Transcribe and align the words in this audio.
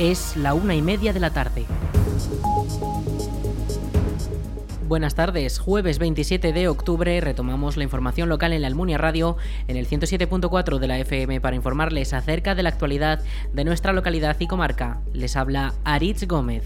Es 0.00 0.34
la 0.34 0.54
una 0.54 0.74
y 0.74 0.80
media 0.80 1.12
de 1.12 1.20
la 1.20 1.28
tarde. 1.28 1.66
Buenas 4.88 5.14
tardes, 5.14 5.58
jueves 5.58 5.98
27 5.98 6.54
de 6.54 6.68
octubre 6.68 7.20
retomamos 7.20 7.76
la 7.76 7.84
información 7.84 8.30
local 8.30 8.54
en 8.54 8.62
la 8.62 8.68
Almunia 8.68 8.96
Radio 8.96 9.36
en 9.68 9.76
el 9.76 9.86
107.4 9.86 10.78
de 10.78 10.88
la 10.88 10.98
FM 11.00 11.42
para 11.42 11.54
informarles 11.54 12.14
acerca 12.14 12.54
de 12.54 12.62
la 12.62 12.70
actualidad 12.70 13.22
de 13.52 13.64
nuestra 13.64 13.92
localidad 13.92 14.40
y 14.40 14.46
comarca. 14.46 15.02
Les 15.12 15.36
habla 15.36 15.74
Aritz 15.84 16.26
Gómez. 16.26 16.64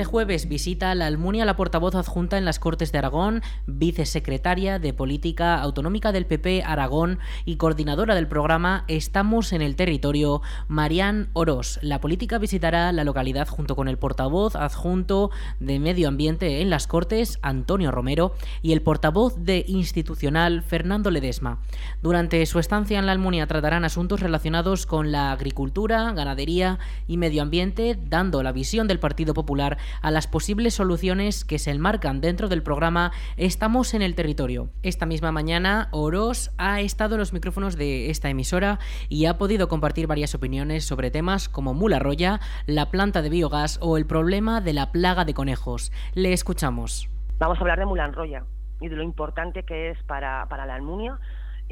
Este 0.00 0.10
jueves 0.10 0.48
visita 0.48 0.94
la 0.94 1.06
Almunia 1.06 1.44
la 1.44 1.56
portavoz 1.56 1.94
adjunta 1.94 2.38
en 2.38 2.46
las 2.46 2.58
Cortes 2.58 2.90
de 2.90 2.96
Aragón, 2.96 3.42
vicesecretaria 3.66 4.78
de 4.78 4.94
Política 4.94 5.60
Autonómica 5.60 6.10
del 6.10 6.24
PP 6.24 6.62
Aragón 6.64 7.18
y 7.44 7.56
coordinadora 7.56 8.14
del 8.14 8.26
programa 8.26 8.84
Estamos 8.88 9.52
en 9.52 9.60
el 9.60 9.76
Territorio, 9.76 10.40
Marián 10.68 11.28
Oroz. 11.34 11.78
La 11.82 12.00
política 12.00 12.38
visitará 12.38 12.92
la 12.92 13.04
localidad 13.04 13.46
junto 13.46 13.76
con 13.76 13.88
el 13.88 13.98
portavoz 13.98 14.56
adjunto 14.56 15.32
de 15.58 15.78
Medio 15.78 16.08
Ambiente 16.08 16.62
en 16.62 16.70
las 16.70 16.86
Cortes, 16.86 17.38
Antonio 17.42 17.90
Romero, 17.90 18.32
y 18.62 18.72
el 18.72 18.80
portavoz 18.80 19.36
de 19.36 19.66
Institucional, 19.68 20.62
Fernando 20.62 21.10
Ledesma. 21.10 21.60
Durante 22.02 22.46
su 22.46 22.58
estancia 22.58 22.98
en 22.98 23.04
la 23.04 23.12
Almunia 23.12 23.46
tratarán 23.46 23.84
asuntos 23.84 24.20
relacionados 24.20 24.86
con 24.86 25.12
la 25.12 25.30
agricultura, 25.30 26.10
ganadería 26.12 26.78
y 27.06 27.18
medio 27.18 27.42
ambiente, 27.42 27.98
dando 28.02 28.42
la 28.42 28.52
visión 28.52 28.88
del 28.88 28.98
Partido 28.98 29.34
Popular 29.34 29.76
a 30.02 30.10
las 30.10 30.26
posibles 30.26 30.74
soluciones 30.74 31.44
que 31.44 31.58
se 31.58 31.70
enmarcan 31.70 32.20
dentro 32.20 32.48
del 32.48 32.62
programa 32.62 33.12
Estamos 33.36 33.94
en 33.94 34.02
el 34.02 34.14
territorio. 34.14 34.70
Esta 34.82 35.06
misma 35.06 35.32
mañana, 35.32 35.88
Oroz 35.92 36.50
ha 36.58 36.80
estado 36.80 37.14
en 37.14 37.20
los 37.20 37.32
micrófonos 37.32 37.76
de 37.76 38.10
esta 38.10 38.28
emisora 38.28 38.78
y 39.08 39.26
ha 39.26 39.38
podido 39.38 39.68
compartir 39.68 40.06
varias 40.06 40.34
opiniones 40.34 40.84
sobre 40.84 41.10
temas 41.10 41.48
como 41.48 41.74
Mula 41.74 41.98
Roya, 41.98 42.40
la 42.66 42.90
planta 42.90 43.22
de 43.22 43.30
biogás 43.30 43.78
o 43.82 43.96
el 43.96 44.06
problema 44.06 44.60
de 44.60 44.72
la 44.72 44.92
plaga 44.92 45.24
de 45.24 45.34
conejos. 45.34 45.92
Le 46.14 46.32
escuchamos. 46.32 47.08
Vamos 47.38 47.58
a 47.58 47.60
hablar 47.62 47.78
de 47.78 47.86
Mulanroya 47.86 48.44
y 48.80 48.88
de 48.88 48.96
lo 48.96 49.02
importante 49.02 49.64
que 49.64 49.90
es 49.90 50.02
para, 50.04 50.46
para 50.48 50.66
la 50.66 50.74
Almunia 50.74 51.18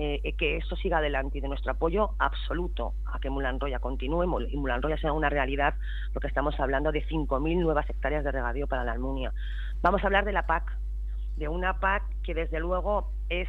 eh, 0.00 0.34
que 0.38 0.58
esto 0.58 0.76
siga 0.76 0.98
adelante 0.98 1.38
y 1.38 1.40
de 1.40 1.48
nuestro 1.48 1.72
apoyo 1.72 2.10
absoluto 2.20 2.94
a 3.04 3.18
que 3.18 3.30
Mulanroya 3.30 3.80
continúe 3.80 4.22
y 4.48 4.56
Mulanroya 4.56 4.96
sea 4.96 5.12
una 5.12 5.28
realidad, 5.28 5.74
porque 6.12 6.28
estamos 6.28 6.54
hablando 6.60 6.92
de 6.92 7.04
5.000 7.04 7.60
nuevas 7.60 7.90
hectáreas 7.90 8.22
de 8.22 8.30
regadío 8.30 8.68
para 8.68 8.84
la 8.84 8.92
Almunia. 8.92 9.32
Vamos 9.82 10.00
a 10.00 10.06
hablar 10.06 10.24
de 10.24 10.30
la 10.32 10.46
PAC, 10.46 10.70
de 11.36 11.48
una 11.48 11.80
PAC 11.80 12.04
que 12.22 12.32
desde 12.32 12.60
luego 12.60 13.10
es 13.28 13.48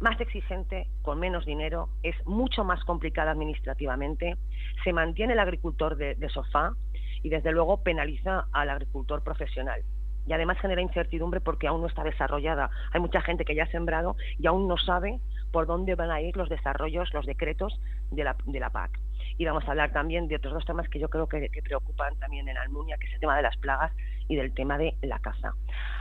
más 0.00 0.20
exigente, 0.20 0.86
con 1.00 1.18
menos 1.18 1.46
dinero, 1.46 1.88
es 2.02 2.14
mucho 2.26 2.62
más 2.62 2.84
complicada 2.84 3.30
administrativamente, 3.30 4.36
se 4.84 4.92
mantiene 4.92 5.32
el 5.32 5.38
agricultor 5.38 5.96
de 5.96 6.28
sofá 6.28 6.74
y 7.22 7.30
desde 7.30 7.52
luego 7.52 7.82
penaliza 7.82 8.48
al 8.52 8.68
agricultor 8.68 9.24
profesional 9.24 9.82
y 10.28 10.32
además 10.34 10.58
genera 10.60 10.82
incertidumbre 10.82 11.40
porque 11.40 11.66
aún 11.66 11.80
no 11.80 11.86
está 11.86 12.04
desarrollada. 12.04 12.70
Hay 12.92 13.00
mucha 13.00 13.22
gente 13.22 13.44
que 13.44 13.54
ya 13.54 13.64
ha 13.64 13.70
sembrado 13.70 14.16
y 14.38 14.46
aún 14.46 14.68
no 14.68 14.76
sabe 14.76 15.20
por 15.50 15.66
dónde 15.66 15.94
van 15.94 16.10
a 16.10 16.20
ir 16.20 16.36
los 16.36 16.48
desarrollos, 16.48 17.12
los 17.12 17.26
decretos 17.26 17.80
de 18.10 18.24
la, 18.24 18.36
de 18.46 18.60
la 18.60 18.70
PAC. 18.70 18.98
Y 19.36 19.44
vamos 19.44 19.66
a 19.66 19.70
hablar 19.70 19.92
también 19.92 20.26
de 20.28 20.36
otros 20.36 20.54
dos 20.54 20.64
temas 20.64 20.88
que 20.88 20.98
yo 20.98 21.08
creo 21.08 21.28
que, 21.28 21.48
preocupan 21.62 22.16
también 22.18 22.48
en 22.48 22.56
Almunia, 22.56 22.96
que 22.98 23.06
es 23.06 23.14
el 23.14 23.20
tema 23.20 23.36
de 23.36 23.42
las 23.42 23.56
plagas 23.56 23.92
y 24.26 24.36
del 24.36 24.52
tema 24.52 24.78
de 24.78 24.94
la 25.02 25.18
caza. 25.18 25.54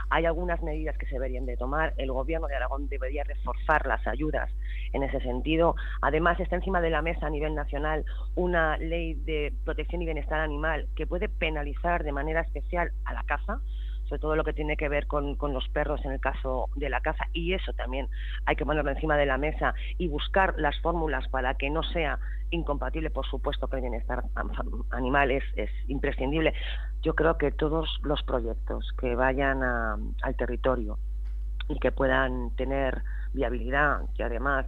Hay 0.09 0.26
algunas 0.26 0.61
medidas 0.64 0.98
que 0.98 1.05
se 1.05 1.14
deberían 1.14 1.45
de 1.45 1.58
tomar. 1.58 1.94
El 1.98 2.11
Gobierno 2.11 2.48
de 2.48 2.55
Aragón 2.55 2.88
debería 2.88 3.23
reforzar 3.23 3.86
las 3.86 4.05
ayudas 4.08 4.52
en 4.94 5.04
ese 5.04 5.20
sentido. 5.20 5.76
Además, 6.02 6.39
está 6.39 6.55
encima 6.55 6.82
de 6.82 6.89
la 6.89 7.02
mesa 7.02 7.27
a 7.27 7.30
nivel 7.30 7.54
nacional 7.55 8.05
una 8.36 8.77
ley 8.77 9.16
de 9.16 9.54
protección 9.66 10.02
y 10.02 10.05
bienestar 10.05 10.39
animal 10.39 10.88
que 10.95 11.05
puede 11.05 11.30
penalizar 11.30 12.04
de 12.04 12.11
manera 12.11 12.42
especial 12.42 12.92
a 13.05 13.14
la 13.14 13.23
caza 13.23 13.60
sobre 14.08 14.20
todo 14.20 14.36
lo 14.36 14.44
que 14.44 14.54
tiene 14.54 14.78
que 14.78 14.90
ver 14.90 15.08
con, 15.08 15.38
los 15.54 15.68
perros 15.70 16.04
en 16.06 16.12
el 16.12 16.20
caso 16.20 16.70
de 16.76 16.90
la 16.90 17.02
caza, 17.02 17.26
y 17.34 17.54
eso 17.54 17.73
también 17.73 18.08
hay 18.45 18.56
que 18.56 18.66
ponerlo 18.66 18.92
encima 18.92 19.18
de 19.18 19.26
la 19.26 19.38
mesa 19.38 19.73
y 19.98 20.08
buscar 20.08 20.56
las 20.58 20.80
fórmulas 20.80 21.28
para 21.30 21.56
que 21.56 21.70
no 21.70 21.84
sea 21.84 22.20
incompatible, 22.50 23.10
por 23.10 23.26
supuesto, 23.28 23.67
que 23.67 23.78
el 23.78 23.82
bienestar 23.84 24.23
animal 24.92 25.32
es, 25.32 25.44
imprescindible. 25.88 26.54
Yo 27.02 27.14
creo 27.16 27.38
que 27.38 27.52
todos 27.52 28.00
los 28.04 28.23
proyectos 28.23 28.94
que 29.00 29.16
vayan 29.16 29.64
al 29.64 30.36
territorio 30.38 30.98
y 31.67 31.78
que 31.80 31.92
puedan 31.92 32.56
tener 32.56 33.04
viabilidad, 33.34 34.02
que 34.16 34.23
además 34.23 34.66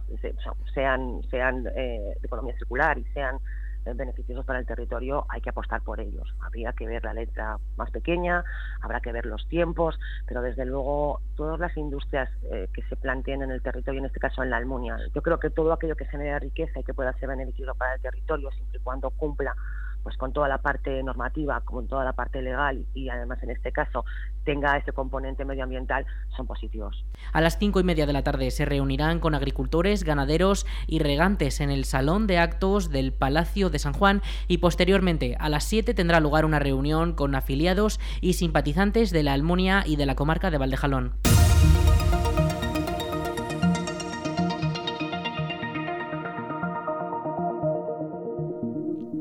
sean, 0.74 1.22
sean 1.30 1.66
eh, 1.74 2.14
de 2.20 2.26
economía 2.26 2.54
circular 2.56 2.98
y 2.98 3.04
sean 3.14 3.38
beneficiosos 3.84 4.44
para 4.44 4.58
el 4.58 4.66
territorio, 4.66 5.26
hay 5.28 5.40
que 5.40 5.50
apostar 5.50 5.82
por 5.82 6.00
ellos. 6.00 6.28
Habría 6.40 6.72
que 6.72 6.86
ver 6.86 7.04
la 7.04 7.14
letra 7.14 7.58
más 7.76 7.90
pequeña, 7.90 8.44
habrá 8.80 9.00
que 9.00 9.12
ver 9.12 9.26
los 9.26 9.46
tiempos, 9.48 9.98
pero 10.26 10.42
desde 10.42 10.64
luego 10.64 11.20
todas 11.36 11.58
las 11.58 11.76
industrias 11.76 12.30
eh, 12.50 12.68
que 12.72 12.82
se 12.82 12.96
planteen 12.96 13.42
en 13.42 13.50
el 13.50 13.62
territorio, 13.62 14.00
en 14.00 14.06
este 14.06 14.20
caso 14.20 14.42
en 14.42 14.50
la 14.50 14.56
Almunia, 14.56 14.98
yo 15.14 15.22
creo 15.22 15.38
que 15.38 15.50
todo 15.50 15.72
aquello 15.72 15.96
que 15.96 16.06
genera 16.06 16.38
riqueza 16.38 16.80
y 16.80 16.84
que 16.84 16.94
pueda 16.94 17.12
ser 17.14 17.28
beneficioso 17.28 17.74
para 17.74 17.94
el 17.94 18.00
territorio, 18.00 18.50
siempre 18.52 18.78
y 18.78 18.82
cuando 18.82 19.10
cumpla 19.10 19.54
pues 20.02 20.16
con 20.16 20.32
toda 20.32 20.48
la 20.48 20.58
parte 20.58 21.02
normativa, 21.02 21.60
con 21.60 21.88
toda 21.88 22.04
la 22.04 22.12
parte 22.12 22.42
legal 22.42 22.84
y 22.94 23.08
además 23.08 23.42
en 23.42 23.50
este 23.50 23.72
caso 23.72 24.04
tenga 24.44 24.76
ese 24.76 24.92
componente 24.92 25.44
medioambiental, 25.44 26.06
son 26.36 26.46
positivos. 26.46 27.04
A 27.32 27.40
las 27.40 27.58
cinco 27.58 27.80
y 27.80 27.84
media 27.84 28.06
de 28.06 28.12
la 28.12 28.22
tarde 28.22 28.50
se 28.50 28.64
reunirán 28.64 29.20
con 29.20 29.34
agricultores, 29.34 30.04
ganaderos 30.04 30.66
y 30.86 30.98
regantes 30.98 31.60
en 31.60 31.70
el 31.70 31.84
Salón 31.84 32.26
de 32.26 32.38
Actos 32.38 32.90
del 32.90 33.12
Palacio 33.12 33.70
de 33.70 33.78
San 33.78 33.92
Juan 33.92 34.22
y 34.48 34.58
posteriormente 34.58 35.36
a 35.38 35.48
las 35.48 35.64
siete 35.64 35.94
tendrá 35.94 36.20
lugar 36.20 36.44
una 36.44 36.58
reunión 36.58 37.12
con 37.12 37.34
afiliados 37.34 38.00
y 38.20 38.34
simpatizantes 38.34 39.10
de 39.10 39.22
la 39.22 39.34
Almunia 39.34 39.84
y 39.86 39.96
de 39.96 40.06
la 40.06 40.14
comarca 40.14 40.50
de 40.50 40.58
Valdejalón. 40.58 41.14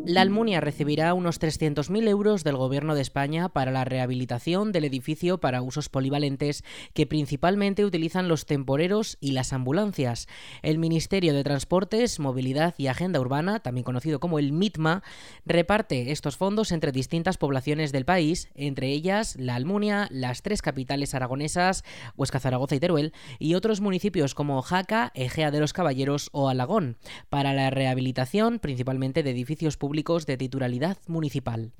La 0.09 0.22
Almunia 0.22 0.59
recibirá 0.59 1.14
unos 1.14 1.40
300.000 1.40 2.08
euros 2.08 2.44
del 2.44 2.58
Gobierno 2.58 2.96
de 2.96 3.02
España 3.03 3.50
para 3.50 3.70
la 3.70 3.86
rehabilitación 3.86 4.72
del 4.72 4.86
edificio 4.86 5.40
para 5.40 5.62
usos 5.62 5.88
polivalentes 5.88 6.64
que 6.96 7.06
principalmente 7.06 7.86
utilizan 7.86 8.28
los 8.28 8.47
temporeros 8.47 9.20
y 9.22 9.34
las 9.34 9.53
ambulancias. 9.53 10.28
El 10.64 10.80
Ministerio 10.80 11.31
de 11.36 11.44
Transportes, 11.44 12.20
Movilidad 12.20 12.74
y 12.80 12.88
Agenda 12.88 13.20
Urbana, 13.20 13.59
también 13.59 13.84
conocido 13.84 14.20
como 14.20 14.40
el 14.40 14.52
MITMA, 14.52 15.03
reparte 15.46 16.09
estos 16.09 16.38
fondos 16.38 16.72
entre 16.72 16.91
distintas 16.91 17.38
poblaciones 17.38 17.91
del 17.91 18.06
país, 18.06 18.50
entre 18.56 18.88
ellas 18.88 19.36
la 19.38 19.53
Almunia, 19.53 20.08
las 20.09 20.41
tres 20.41 20.64
capitales 20.64 21.14
aragonesas, 21.14 21.84
Huesca, 22.18 22.40
Zaragoza 22.40 22.74
y 22.74 22.80
Teruel, 22.80 23.14
y 23.38 23.53
otros 23.53 23.80
municipios 23.80 24.34
como 24.34 24.59
Jaca, 24.64 25.12
Egea 25.14 25.52
de 25.52 25.59
los 25.59 25.74
Caballeros 25.74 26.30
o 26.31 26.50
Alagón, 26.50 26.97
para 27.30 27.53
la 27.53 27.70
rehabilitación 27.70 28.58
principalmente 28.58 29.22
de 29.22 29.30
edificios 29.30 29.78
públicos 29.78 29.98
de 30.25 30.37
titularidad 30.37 30.97
municipal. 31.07 31.73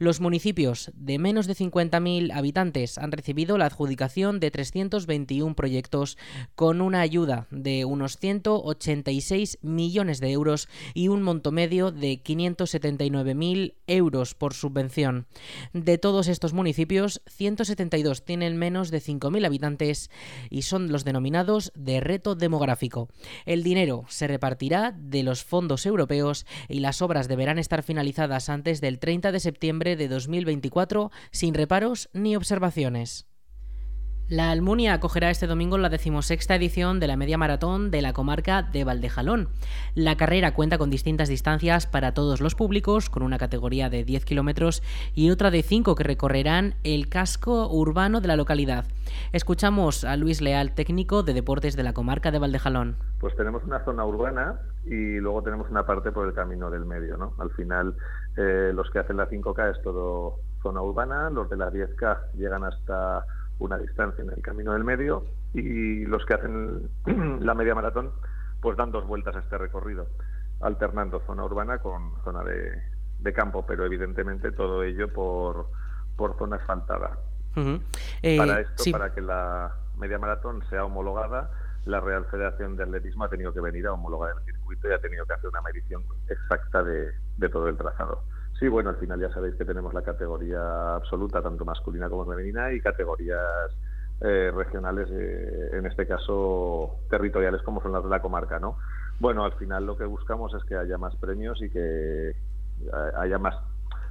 Los 0.00 0.18
municipios 0.22 0.90
de 0.94 1.18
menos 1.18 1.46
de 1.46 1.54
50.000 1.54 2.32
habitantes 2.34 2.96
han 2.96 3.12
recibido 3.12 3.58
la 3.58 3.66
adjudicación 3.66 4.40
de 4.40 4.50
321 4.50 5.54
proyectos 5.54 6.16
con 6.54 6.80
una 6.80 7.02
ayuda 7.02 7.46
de 7.50 7.84
unos 7.84 8.16
186 8.16 9.58
millones 9.60 10.20
de 10.20 10.30
euros 10.30 10.70
y 10.94 11.08
un 11.08 11.20
monto 11.20 11.52
medio 11.52 11.92
de 11.92 12.14
579.000 12.14 13.74
euros 13.88 14.34
por 14.34 14.54
subvención. 14.54 15.26
De 15.74 15.98
todos 15.98 16.28
estos 16.28 16.54
municipios, 16.54 17.20
172 17.26 18.24
tienen 18.24 18.56
menos 18.56 18.90
de 18.90 19.02
5.000 19.02 19.44
habitantes 19.44 20.10
y 20.48 20.62
son 20.62 20.90
los 20.90 21.04
denominados 21.04 21.72
de 21.76 22.00
reto 22.00 22.36
demográfico. 22.36 23.10
El 23.44 23.62
dinero 23.62 24.06
se 24.08 24.28
repartirá 24.28 24.96
de 24.98 25.24
los 25.24 25.44
fondos 25.44 25.84
europeos 25.84 26.46
y 26.70 26.80
las 26.80 27.02
obras 27.02 27.28
deberán 27.28 27.58
estar 27.58 27.82
finalizadas 27.82 28.48
antes 28.48 28.80
del 28.80 28.98
30 28.98 29.30
de 29.30 29.40
septiembre 29.40 29.89
de 29.96 30.08
2024 30.08 31.10
sin 31.30 31.54
reparos 31.54 32.08
ni 32.12 32.36
observaciones. 32.36 33.26
La 34.30 34.52
Almunia 34.52 34.94
acogerá 34.94 35.28
este 35.28 35.48
domingo 35.48 35.76
la 35.76 35.88
decimosexta 35.88 36.54
edición 36.54 37.00
de 37.00 37.08
la 37.08 37.16
media 37.16 37.36
maratón 37.36 37.90
de 37.90 38.00
la 38.00 38.12
comarca 38.12 38.62
de 38.62 38.84
Valdejalón. 38.84 39.48
La 39.96 40.16
carrera 40.16 40.54
cuenta 40.54 40.78
con 40.78 40.88
distintas 40.88 41.28
distancias 41.28 41.88
para 41.88 42.14
todos 42.14 42.40
los 42.40 42.54
públicos, 42.54 43.10
con 43.10 43.24
una 43.24 43.38
categoría 43.38 43.90
de 43.90 44.04
10 44.04 44.24
kilómetros 44.24 44.84
y 45.16 45.30
otra 45.30 45.50
de 45.50 45.64
5 45.64 45.96
que 45.96 46.04
recorrerán 46.04 46.76
el 46.84 47.08
casco 47.08 47.68
urbano 47.72 48.20
de 48.20 48.28
la 48.28 48.36
localidad. 48.36 48.84
Escuchamos 49.32 50.04
a 50.04 50.14
Luis 50.14 50.40
Leal, 50.40 50.76
técnico 50.76 51.24
de 51.24 51.34
deportes 51.34 51.74
de 51.74 51.82
la 51.82 51.92
comarca 51.92 52.30
de 52.30 52.38
Valdejalón. 52.38 52.98
Pues 53.18 53.34
tenemos 53.34 53.64
una 53.64 53.84
zona 53.84 54.04
urbana 54.04 54.60
y 54.86 55.18
luego 55.18 55.42
tenemos 55.42 55.68
una 55.70 55.84
parte 55.84 56.12
por 56.12 56.28
el 56.28 56.34
camino 56.34 56.70
del 56.70 56.84
medio. 56.84 57.16
¿no? 57.16 57.34
Al 57.40 57.50
final, 57.50 57.96
eh, 58.36 58.72
los 58.74 58.90
que 58.90 59.00
hacen 59.00 59.16
la 59.16 59.28
5K 59.28 59.76
es 59.76 59.82
todo 59.82 60.40
zona 60.62 60.82
urbana, 60.82 61.30
los 61.30 61.48
de 61.48 61.56
la 61.56 61.70
10K 61.70 62.32
llegan 62.34 62.64
hasta 62.64 63.24
una 63.58 63.78
distancia 63.78 64.22
en 64.22 64.30
el 64.30 64.42
camino 64.42 64.72
del 64.72 64.84
medio 64.84 65.24
y 65.52 66.04
los 66.06 66.24
que 66.24 66.34
hacen 66.34 66.88
la 67.40 67.54
media 67.54 67.74
maratón 67.74 68.12
pues 68.60 68.76
dan 68.76 68.90
dos 68.90 69.06
vueltas 69.06 69.34
a 69.36 69.40
este 69.40 69.56
recorrido, 69.58 70.06
alternando 70.60 71.20
zona 71.26 71.44
urbana 71.44 71.78
con 71.78 72.22
zona 72.24 72.42
de, 72.44 73.32
campo, 73.32 73.64
pero 73.66 73.84
evidentemente 73.84 74.52
todo 74.52 74.82
ello 74.82 75.12
por, 75.12 75.68
por 76.16 76.36
zona 76.38 76.56
asfaltada. 76.56 77.18
Eh, 78.22 78.36
para 78.38 78.60
esto, 78.60 78.84
para 78.92 79.12
que 79.14 79.20
la 79.20 79.74
media 79.96 80.18
maratón 80.18 80.62
sea 80.68 80.84
homologada, 80.84 81.50
la 81.84 82.00
Real 82.00 82.26
Federación 82.26 82.76
de 82.76 82.84
Atletismo 82.84 83.24
ha 83.24 83.28
tenido 83.30 83.52
que 83.52 83.60
venir 83.60 83.86
a 83.86 83.92
homologar 83.92 84.34
el 84.36 84.44
circuito 84.44 84.59
y 84.72 84.92
ha 84.92 84.98
tenido 84.98 85.26
que 85.26 85.32
hacer 85.32 85.48
una 85.50 85.62
medición 85.62 86.02
exacta 86.28 86.82
de, 86.82 87.12
todo 87.50 87.68
el 87.68 87.76
trazado. 87.76 88.22
Sí, 88.58 88.68
bueno, 88.68 88.90
al 88.90 88.96
final 88.96 89.20
ya 89.20 89.32
sabéis 89.32 89.54
que 89.54 89.64
tenemos 89.64 89.94
la 89.94 90.02
categoría 90.02 90.96
absoluta, 90.96 91.42
tanto 91.42 91.64
masculina 91.64 92.08
como 92.08 92.26
femenina, 92.26 92.72
y 92.72 92.80
categorías 92.80 93.72
eh, 94.20 94.52
regionales, 94.54 95.08
eh, 95.10 95.70
en 95.72 95.86
este 95.86 96.06
caso 96.06 97.00
territoriales, 97.08 97.62
como 97.62 97.82
son 97.82 97.92
las 97.92 98.04
de 98.04 98.10
la 98.10 98.20
comarca, 98.20 98.58
¿no? 98.58 98.76
Bueno, 99.18 99.44
al 99.44 99.52
final 99.52 99.86
lo 99.86 99.96
que 99.96 100.04
buscamos 100.04 100.52
es 100.54 100.62
que 100.64 100.76
haya 100.76 100.98
más 100.98 101.16
premios 101.16 101.60
y 101.62 101.70
que 101.70 102.34
haya 103.14 103.38
más 103.38 103.54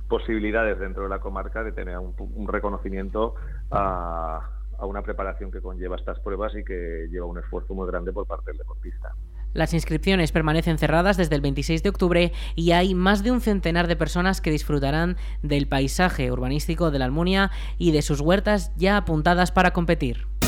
posibilidades 0.07 0.79
dentro 0.79 1.03
de 1.03 1.09
la 1.09 1.19
comarca 1.19 1.63
de 1.63 1.71
tener 1.71 1.97
un, 1.97 2.47
reconocimiento 2.47 3.35
a, 3.71 4.49
a 4.79 4.85
una 4.85 5.01
preparación 5.01 5.51
que 5.51 5.61
conlleva 5.61 5.95
estas 5.95 6.19
pruebas 6.19 6.55
y 6.55 6.63
que 6.63 7.07
lleva 7.09 7.25
un 7.25 7.37
esfuerzo 7.37 7.73
muy 7.73 7.87
grande 7.87 8.11
por 8.11 8.25
parte 8.25 8.51
del 8.51 8.57
deportista. 8.57 9.13
Las 9.53 9.73
inscripciones 9.73 10.31
permanecen 10.31 10.77
cerradas 10.77 11.17
desde 11.17 11.35
el 11.35 11.41
26 11.41 11.83
de 11.83 11.89
octubre 11.89 12.33
y 12.55 12.71
hay 12.71 12.93
más 12.93 13.23
de 13.23 13.31
un 13.31 13.41
centenar 13.41 13.87
de 13.87 13.95
personas 13.95 14.41
que 14.41 14.51
disfrutarán 14.51 15.17
del 15.41 15.67
paisaje 15.67 16.31
urbanístico 16.31 16.91
de 16.91 16.99
la 16.99 17.05
Almunia 17.05 17.51
y 17.77 17.91
de 17.91 18.01
sus 18.01 18.21
huertas 18.21 18.71
ya 18.77 18.97
apuntadas 18.97 19.51
para 19.51 19.71
competir. 19.71 20.38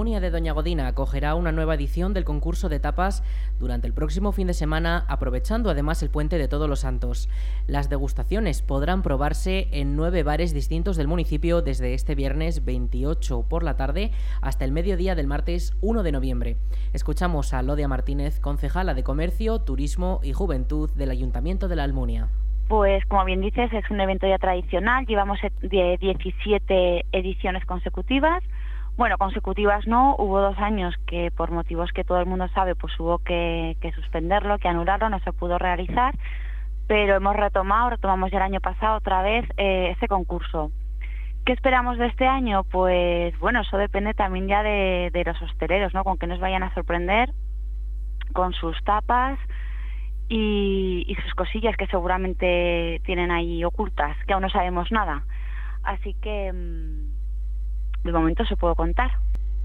La 0.00 0.04
Almunia 0.04 0.20
de 0.20 0.30
Doña 0.30 0.52
Godina 0.54 0.86
acogerá 0.86 1.34
una 1.34 1.52
nueva 1.52 1.74
edición 1.74 2.14
del 2.14 2.24
concurso 2.24 2.70
de 2.70 2.80
tapas 2.80 3.22
durante 3.58 3.86
el 3.86 3.92
próximo 3.92 4.32
fin 4.32 4.46
de 4.46 4.54
semana, 4.54 5.04
aprovechando 5.08 5.68
además 5.68 6.02
el 6.02 6.08
puente 6.08 6.38
de 6.38 6.48
Todos 6.48 6.70
los 6.70 6.80
Santos. 6.80 7.28
Las 7.66 7.90
degustaciones 7.90 8.62
podrán 8.62 9.02
probarse 9.02 9.68
en 9.72 9.96
nueve 9.96 10.22
bares 10.22 10.54
distintos 10.54 10.96
del 10.96 11.06
municipio 11.06 11.60
desde 11.60 11.92
este 11.92 12.14
viernes 12.14 12.64
28 12.64 13.44
por 13.46 13.62
la 13.62 13.76
tarde 13.76 14.10
hasta 14.40 14.64
el 14.64 14.72
mediodía 14.72 15.14
del 15.14 15.26
martes 15.26 15.76
1 15.82 16.02
de 16.02 16.12
noviembre. 16.12 16.56
Escuchamos 16.94 17.52
a 17.52 17.60
Lodia 17.60 17.86
Martínez, 17.86 18.40
concejala 18.40 18.94
de 18.94 19.04
Comercio, 19.04 19.58
Turismo 19.58 20.20
y 20.22 20.32
Juventud 20.32 20.88
del 20.94 21.10
Ayuntamiento 21.10 21.68
de 21.68 21.76
la 21.76 21.84
Almunia. 21.84 22.30
Pues 22.68 23.04
como 23.04 23.26
bien 23.26 23.42
dices, 23.42 23.70
es 23.74 23.90
un 23.90 24.00
evento 24.00 24.26
ya 24.26 24.38
tradicional, 24.38 25.04
llevamos 25.04 25.40
17 25.60 27.04
ediciones 27.12 27.66
consecutivas 27.66 28.42
bueno, 29.00 29.16
consecutivas 29.16 29.86
no, 29.86 30.14
hubo 30.18 30.42
dos 30.42 30.58
años 30.58 30.94
que 31.06 31.30
por 31.30 31.50
motivos 31.50 31.90
que 31.90 32.04
todo 32.04 32.20
el 32.20 32.26
mundo 32.26 32.48
sabe, 32.48 32.74
pues 32.74 32.92
hubo 33.00 33.18
que, 33.20 33.74
suspenderlo, 33.94 34.58
que 34.58 34.68
anularlo, 34.68 35.08
no 35.08 35.18
se 35.20 35.32
pudo 35.32 35.56
realizar, 35.56 36.14
pero 36.86 37.16
hemos 37.16 37.34
retomado, 37.34 37.88
retomamos 37.88 38.30
ya 38.30 38.36
el 38.36 38.42
año 38.42 38.60
pasado 38.60 38.98
otra 38.98 39.22
vez 39.22 39.46
eh, 39.56 39.88
este 39.92 40.06
concurso. 40.06 40.70
¿Qué 41.46 41.54
esperamos 41.54 41.96
de 41.96 42.08
este 42.08 42.26
año? 42.26 42.62
Pues 42.64 43.38
bueno, 43.38 43.62
eso 43.62 43.78
depende 43.78 44.12
también 44.12 44.48
ya 44.48 44.62
de, 44.62 45.22
los 45.24 45.40
hosteleros, 45.40 45.94
¿no? 45.94 46.04
Con 46.04 46.18
que 46.18 46.26
nos 46.26 46.38
vayan 46.38 46.62
a 46.62 46.74
sorprender 46.74 47.30
con 48.34 48.52
sus 48.52 48.76
tapas 48.84 49.38
y, 50.28 51.16
sus 51.24 51.32
cosillas 51.32 51.74
que 51.78 51.86
seguramente 51.86 53.00
tienen 53.06 53.30
ahí 53.30 53.64
ocultas, 53.64 54.14
que 54.26 54.34
aún 54.34 54.42
no 54.42 54.50
sabemos 54.50 54.92
nada. 54.92 55.24
Así 55.84 56.12
que 56.20 56.52
mm, 56.52 57.19
de 58.04 58.12
momento 58.12 58.44
se 58.44 58.56
puedo 58.56 58.74
contar. 58.74 59.10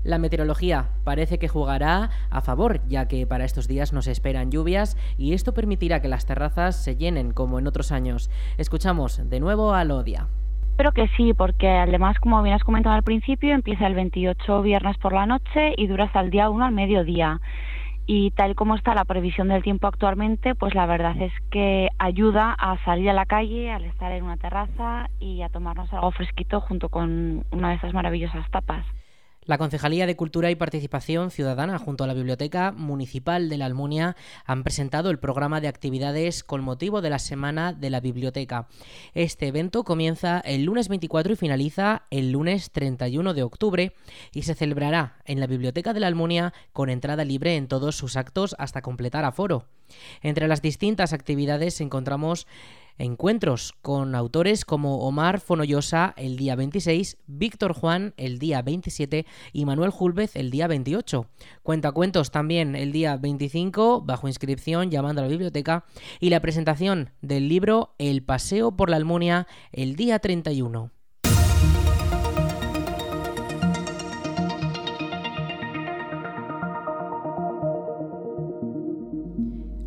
La 0.03 0.19
meteorología 0.19 0.89
parece 1.03 1.39
que 1.39 1.47
jugará 1.47 2.11
a 2.29 2.41
favor, 2.41 2.79
ya 2.87 3.07
que 3.07 3.25
para 3.25 3.43
estos 3.43 3.67
días 3.67 3.91
nos 3.91 4.05
esperan 4.05 4.51
lluvias 4.51 4.97
y 5.17 5.33
esto 5.33 5.53
permitirá 5.55 5.99
que 5.99 6.07
las 6.07 6.27
terrazas 6.27 6.75
se 6.75 6.95
llenen 6.95 7.31
como 7.31 7.57
en 7.57 7.65
otros 7.65 7.91
años. 7.91 8.29
Escuchamos 8.57 9.27
de 9.27 9.39
nuevo 9.39 9.73
a 9.73 9.83
Lodia. 9.83 10.27
Espero 10.75 10.91
que 10.91 11.07
sí, 11.15 11.33
porque 11.33 11.69
además, 11.69 12.19
como 12.19 12.43
bien 12.43 12.53
has 12.53 12.63
comentado 12.63 12.95
al 12.95 13.01
principio, 13.01 13.55
empieza 13.55 13.87
el 13.87 13.95
28 13.95 14.61
viernes 14.61 14.97
por 14.97 15.13
la 15.13 15.25
noche 15.25 15.73
y 15.77 15.87
dura 15.87 16.03
hasta 16.03 16.19
el 16.19 16.29
día 16.29 16.49
1 16.49 16.65
al 16.65 16.73
mediodía. 16.73 17.39
Y 18.07 18.31
tal 18.31 18.55
como 18.55 18.75
está 18.75 18.93
la 18.93 19.05
previsión 19.05 19.47
del 19.47 19.63
tiempo 19.63 19.87
actualmente, 19.87 20.53
pues 20.53 20.75
la 20.75 20.85
verdad 20.85 21.19
es 21.19 21.33
que 21.49 21.89
ayuda 21.97 22.53
a 22.53 22.77
salir 22.85 23.09
a 23.09 23.13
la 23.13 23.25
calle, 23.25 23.71
al 23.71 23.83
estar 23.85 24.11
en 24.11 24.23
una 24.23 24.37
terraza 24.37 25.09
y 25.19 25.41
a 25.41 25.49
tomarnos 25.49 25.91
algo 25.91 26.11
fresquito 26.11 26.61
junto 26.61 26.89
con 26.89 27.45
una 27.51 27.69
de 27.69 27.75
esas 27.75 27.93
maravillosas 27.93 28.49
tapas. 28.51 28.85
La 29.45 29.59
Concejalía 29.59 30.07
de 30.07 30.15
Cultura 30.15 30.49
y 30.49 30.55
Participación 30.55 31.29
Ciudadana 31.29 31.77
junto 31.77 32.03
a 32.03 32.07
la 32.07 32.15
Biblioteca 32.15 32.71
Municipal 32.71 33.47
de 33.47 33.59
la 33.59 33.67
Almunia 33.67 34.15
han 34.43 34.63
presentado 34.63 35.11
el 35.11 35.19
programa 35.19 35.61
de 35.61 35.67
actividades 35.67 36.43
con 36.43 36.63
motivo 36.63 37.01
de 37.01 37.11
la 37.11 37.19
Semana 37.19 37.71
de 37.71 37.91
la 37.91 37.99
Biblioteca. 37.99 38.67
Este 39.13 39.45
evento 39.45 39.83
comienza 39.83 40.39
el 40.39 40.63
lunes 40.63 40.87
24 40.87 41.33
y 41.33 41.35
finaliza 41.35 42.07
el 42.09 42.31
lunes 42.31 42.71
31 42.71 43.35
de 43.35 43.43
octubre 43.43 43.95
y 44.33 44.41
se 44.41 44.55
celebrará 44.55 45.17
en 45.25 45.39
la 45.39 45.45
Biblioteca 45.45 45.93
de 45.93 45.99
la 45.99 46.07
Almunia 46.07 46.51
con 46.73 46.89
entrada 46.89 47.23
libre 47.23 47.55
en 47.55 47.67
todos 47.67 47.95
sus 47.95 48.15
actos 48.15 48.55
hasta 48.57 48.81
completar 48.81 49.25
aforo. 49.25 49.67
Entre 50.23 50.47
las 50.47 50.63
distintas 50.63 51.13
actividades 51.13 51.79
encontramos 51.81 52.47
encuentros 52.97 53.73
con 53.81 54.15
autores 54.15 54.65
como 54.65 54.99
Omar 54.99 55.39
Fonollosa 55.39 56.13
el 56.17 56.37
día 56.37 56.55
26, 56.55 57.17
Víctor 57.27 57.73
Juan 57.73 58.13
el 58.17 58.39
día 58.39 58.61
27 58.61 59.25
y 59.53 59.65
Manuel 59.65 59.91
Julvez 59.91 60.35
el 60.35 60.51
día 60.51 60.67
28. 60.67 61.27
Cuentacuentos 61.63 62.31
también 62.31 62.75
el 62.75 62.91
día 62.91 63.17
25, 63.17 64.01
bajo 64.01 64.27
inscripción 64.27 64.91
llamando 64.91 65.21
a 65.21 65.25
la 65.25 65.29
biblioteca, 65.29 65.85
y 66.19 66.29
la 66.29 66.39
presentación 66.39 67.11
del 67.21 67.49
libro 67.49 67.95
El 67.97 68.23
Paseo 68.23 68.75
por 68.75 68.89
la 68.89 68.97
Almunia 68.97 69.47
el 69.71 69.95
día 69.95 70.19
31. 70.19 70.91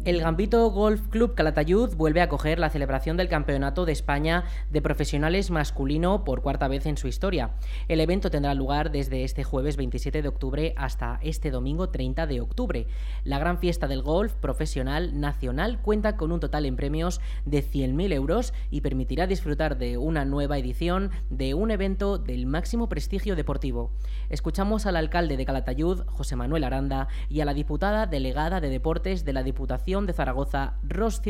El 0.08 0.22
Gambito 0.22 0.70
Golf 0.70 1.06
Club 1.08 1.34
Calatayud 1.34 1.94
vuelve 1.94 2.22
a 2.22 2.24
acoger 2.24 2.58
la 2.58 2.70
celebración 2.70 3.18
del 3.18 3.28
Campeonato 3.28 3.84
de 3.84 3.92
España 3.92 4.44
de 4.70 4.80
Profesionales 4.80 5.50
Masculino 5.50 6.24
por 6.24 6.40
cuarta 6.40 6.66
vez 6.66 6.86
en 6.86 6.96
su 6.96 7.08
historia. 7.08 7.50
El 7.88 8.00
evento 8.00 8.30
tendrá 8.30 8.54
lugar 8.54 8.90
desde 8.90 9.22
este 9.22 9.44
jueves 9.44 9.76
27 9.76 10.22
de 10.22 10.28
octubre 10.28 10.72
hasta 10.78 11.20
este 11.20 11.50
domingo 11.50 11.90
30 11.90 12.26
de 12.26 12.40
octubre. 12.40 12.86
La 13.22 13.38
gran 13.38 13.58
fiesta 13.58 13.86
del 13.86 14.00
golf 14.00 14.32
profesional 14.32 15.20
nacional 15.20 15.78
cuenta 15.82 16.16
con 16.16 16.32
un 16.32 16.40
total 16.40 16.64
en 16.64 16.76
premios 16.76 17.20
de 17.44 17.62
100.000 17.62 18.10
euros 18.14 18.54
y 18.70 18.80
permitirá 18.80 19.26
disfrutar 19.26 19.76
de 19.76 19.98
una 19.98 20.24
nueva 20.24 20.56
edición 20.56 21.10
de 21.28 21.52
un 21.52 21.70
evento 21.70 22.16
del 22.16 22.46
máximo 22.46 22.88
prestigio 22.88 23.36
deportivo. 23.36 23.90
Escuchamos 24.30 24.86
al 24.86 24.96
alcalde 24.96 25.36
de 25.36 25.44
Calatayud, 25.44 26.04
José 26.06 26.34
Manuel 26.34 26.64
Aranda, 26.64 27.08
y 27.28 27.42
a 27.42 27.44
la 27.44 27.52
diputada 27.52 28.06
delegada 28.06 28.62
de 28.62 28.70
Deportes 28.70 29.26
de 29.26 29.34
la 29.34 29.42
Diputación 29.42 29.97
de 30.06 30.12
Zaragoza, 30.12 30.78
Ros 30.82 31.20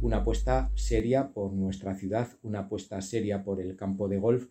Una 0.00 0.16
apuesta 0.18 0.70
seria 0.74 1.32
por 1.32 1.52
nuestra 1.52 1.94
ciudad, 1.94 2.28
una 2.42 2.60
apuesta 2.60 3.00
seria 3.00 3.42
por 3.42 3.60
el 3.60 3.76
campo 3.76 4.08
de 4.08 4.18
golf. 4.18 4.48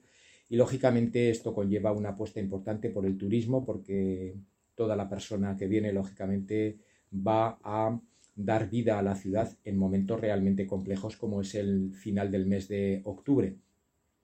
Y 0.50 0.55
lógicamente 0.55 1.29
esto 1.29 1.53
conlleva 1.53 1.91
una 1.91 2.10
apuesta 2.10 2.39
importante 2.39 2.89
por 2.89 3.05
el 3.05 3.17
turismo 3.17 3.63
porque 3.63 4.36
toda 4.75 4.95
la 4.95 5.10
persona 5.10 5.55
que 5.55 5.67
viene 5.67 5.93
lógicamente 5.93 6.79
va 7.13 7.60
a 7.63 8.00
dar 8.36 8.69
vida 8.69 8.98
a 8.98 9.03
la 9.03 9.15
ciudad 9.15 9.57
en 9.63 9.77
momentos 9.77 10.19
realmente 10.19 10.65
complejos 10.65 11.17
como 11.17 11.41
es 11.41 11.53
el 11.55 11.93
final 11.93 12.31
del 12.31 12.45
mes 12.45 12.67
de 12.67 13.01
octubre. 13.03 13.55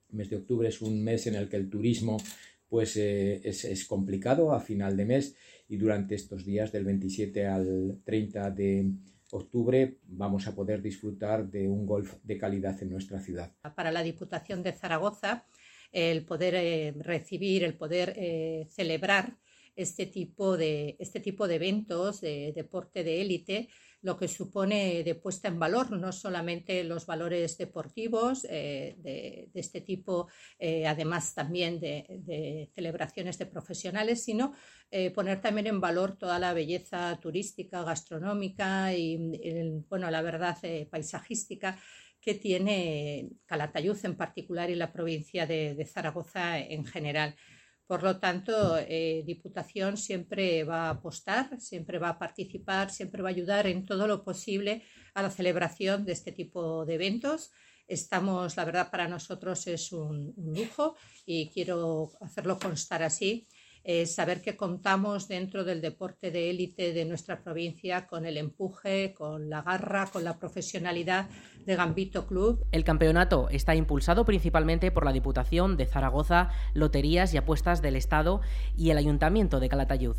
El 0.10 0.16
mes 0.18 0.30
de 0.30 0.38
octubre 0.38 0.68
es 0.68 0.82
un 0.82 1.04
mes 1.04 1.28
en 1.28 1.36
el 1.36 1.50
que 1.50 1.58
el 1.58 1.70
turismo 1.70 2.18
pues 2.68 2.96
eh, 2.98 3.42
es, 3.44 3.66
es, 3.66 3.86
complicado 3.86 4.54
a 4.54 4.60
final 4.60 4.96
de 4.96 5.06
mes. 5.06 5.36
Y 5.68 5.78
durante 5.78 6.16
estos 6.16 6.46
días 6.46 6.72
del 6.72 6.86
27 6.86 7.48
al 7.48 8.00
30 8.04 8.52
de 8.52 8.92
octubre 9.32 9.98
vamos 10.04 10.48
a 10.48 10.56
poder 10.56 10.82
disfrutar 10.82 11.50
de 11.50 11.68
un 11.68 11.86
golf 11.86 12.16
de 12.24 12.38
calidad 12.38 12.82
en 12.82 12.90
nuestra 12.90 13.20
ciudad. 13.20 13.54
Para 13.76 13.92
la 13.92 14.04
Diputación 14.04 14.64
de 14.64 14.74
Zaragoza, 14.74 15.46
el 15.92 16.26
poder 16.26 16.56
eh, 16.56 16.94
recibir, 17.00 17.64
el 17.64 17.76
poder 17.76 18.14
eh, 18.16 18.68
celebrar 18.70 19.38
este 19.76 20.06
tipo 20.06 20.58
de, 20.58 20.96
este 21.00 21.20
tipo 21.20 21.48
de 21.48 21.56
eventos 21.56 22.22
de 22.22 22.52
deporte 22.54 23.04
de 23.04 23.22
élite 23.22 23.70
lo 24.02 24.18
que 24.18 24.28
supone 24.28 25.04
de 25.04 25.16
puesta 25.16 25.48
en 25.48 25.60
valor, 25.60 25.92
no 25.92 26.12
solamente 26.12 26.84
los 26.84 27.06
valores 27.06 27.58
deportivos 27.58 28.46
eh, 28.50 28.96
de, 29.00 29.50
este 29.54 29.82
tipo, 29.82 30.30
eh, 30.58 30.88
además 30.88 31.34
también 31.34 31.80
de, 31.80 32.70
celebraciones 32.74 33.38
de 33.38 33.46
profesionales, 33.46 34.24
sino 34.24 34.54
eh, 34.90 35.12
poner 35.12 35.42
también 35.42 35.68
en 35.68 35.82
valor 35.82 36.18
toda 36.18 36.40
la 36.40 36.54
belleza 36.54 37.18
turística, 37.22 37.84
gastronómica 37.84 38.94
y, 38.94 39.18
bueno, 39.90 40.10
la 40.10 40.22
verdad, 40.22 40.58
paisajística 40.90 41.78
que 42.22 42.36
tiene 42.36 43.30
Calatayud 43.46 43.98
en 44.04 44.16
particular 44.16 44.70
y 44.70 44.76
la 44.76 44.92
provincia 44.92 45.46
de 45.46 45.86
Zaragoza 45.86 46.60
en 46.60 46.86
general. 46.86 47.36
Por 47.90 48.04
lo 48.04 48.20
tanto, 48.20 48.78
eh, 48.78 49.24
Diputación 49.26 49.98
siempre 49.98 50.64
va 50.64 50.82
a 50.86 50.90
apostar, 50.92 51.60
siempre 51.60 51.98
va 51.98 52.10
a 52.10 52.20
participar, 52.20 52.92
siempre 52.92 53.24
va 53.24 53.30
a 53.30 53.32
ayudar 53.32 53.66
en 53.66 53.84
todo 53.84 54.06
lo 54.06 54.24
posible 54.24 54.84
a 55.16 55.24
la 55.24 55.32
celebración 55.32 56.06
de 56.06 56.12
este 56.12 56.32
tipo 56.32 56.86
de 56.86 56.94
eventos. 56.94 57.50
Estamos, 57.88 58.56
la 58.58 58.66
verdad, 58.66 58.92
para 58.92 59.08
nosotros 59.08 59.66
es 59.66 59.92
un 59.92 60.36
lujo 60.38 60.98
y 61.26 61.50
quiero 61.50 62.12
hacerlo 62.22 62.60
constar 62.60 63.02
así 63.02 63.48
saber 64.06 64.42
que 64.42 64.56
contamos 64.56 65.28
dentro 65.28 65.64
del 65.64 65.82
deporte 65.82 66.32
de 66.32 66.50
élite 66.52 66.94
de 66.94 67.06
nuestra 67.06 67.42
provincia 67.44 68.08
con 68.08 68.26
el 68.26 68.38
empuje, 68.38 69.14
con 69.14 69.50
la 69.50 69.62
garra, 69.62 70.08
con 70.12 70.24
la 70.24 70.38
profesionalidad 70.38 71.28
de 71.66 71.76
Gambito 71.76 72.28
Club. 72.28 72.66
El 72.72 72.84
campeonato 72.84 73.50
está 73.50 73.76
impulsado 73.76 74.26
principalmente 74.26 74.92
por 74.92 75.06
la 75.06 75.14
Diputación 75.14 75.78
de 75.78 75.86
Zaragoza, 75.86 76.50
Loterías 76.74 77.34
y 77.34 77.38
Apuestas 77.38 77.82
del 77.82 77.96
Estado 77.96 78.42
y 78.78 78.92
el 78.92 78.98
Ayuntamiento 78.98 79.60
de 79.60 79.70
Calatayud. 79.70 80.16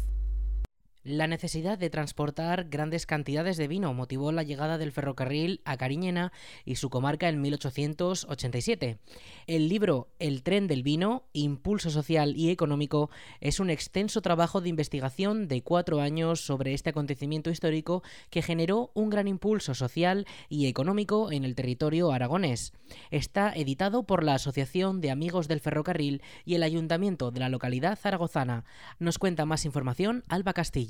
La 1.03 1.27
necesidad 1.27 1.79
de 1.79 1.89
transportar 1.89 2.69
grandes 2.69 3.07
cantidades 3.07 3.57
de 3.57 3.69
vino 3.69 3.95
motivó 3.95 4.33
la 4.33 4.43
llegada 4.43 4.77
del 4.77 4.93
ferrocarril 4.93 5.63
a 5.65 5.79
Cariñena 5.79 6.31
y 6.67 6.75
su 6.75 6.91
comarca 6.91 7.31
en 7.31 7.41
1887. 7.41 8.99
El 9.47 9.71
libro 9.71 10.09
El 10.19 10.43
tren 10.43 10.67
del 10.67 10.83
vino, 10.83 11.25
Impulso 11.33 11.89
Social 11.89 12.37
y 12.37 12.51
Económico 12.51 13.09
es 13.41 13.61
un 13.61 13.71
extenso 13.71 14.21
trabajo 14.21 14.61
de 14.61 14.69
investigación 14.69 15.49
de 15.49 15.63
cuatro 15.63 16.03
años 16.03 16.43
sobre 16.43 16.75
este 16.75 16.91
acontecimiento 16.91 17.49
histórico 17.49 18.03
que 18.29 18.43
generó 18.43 18.91
un 18.93 19.09
gran 19.09 19.27
impulso 19.27 19.73
social 19.73 20.27
y 20.51 20.67
económico 20.67 21.33
en 21.33 21.47
el 21.47 21.55
territorio 21.55 22.13
aragonés. 22.13 22.75
Está 23.11 23.55
editado 23.55 24.03
por 24.03 24.23
la 24.23 24.35
Asociación 24.35 25.01
de 25.01 25.11
Amigos 25.11 25.49
del 25.49 25.61
Ferrocarril 25.61 26.21
y 26.45 26.57
el 26.57 26.63
Ayuntamiento 26.63 27.31
de 27.31 27.41
la 27.41 27.49
localidad 27.49 27.99
zaragozana. 27.99 28.67
Nos 28.99 29.19
cuenta 29.19 29.47
más 29.47 29.65
información 29.65 30.25
Alba 30.29 30.53
Castillo. 30.53 30.90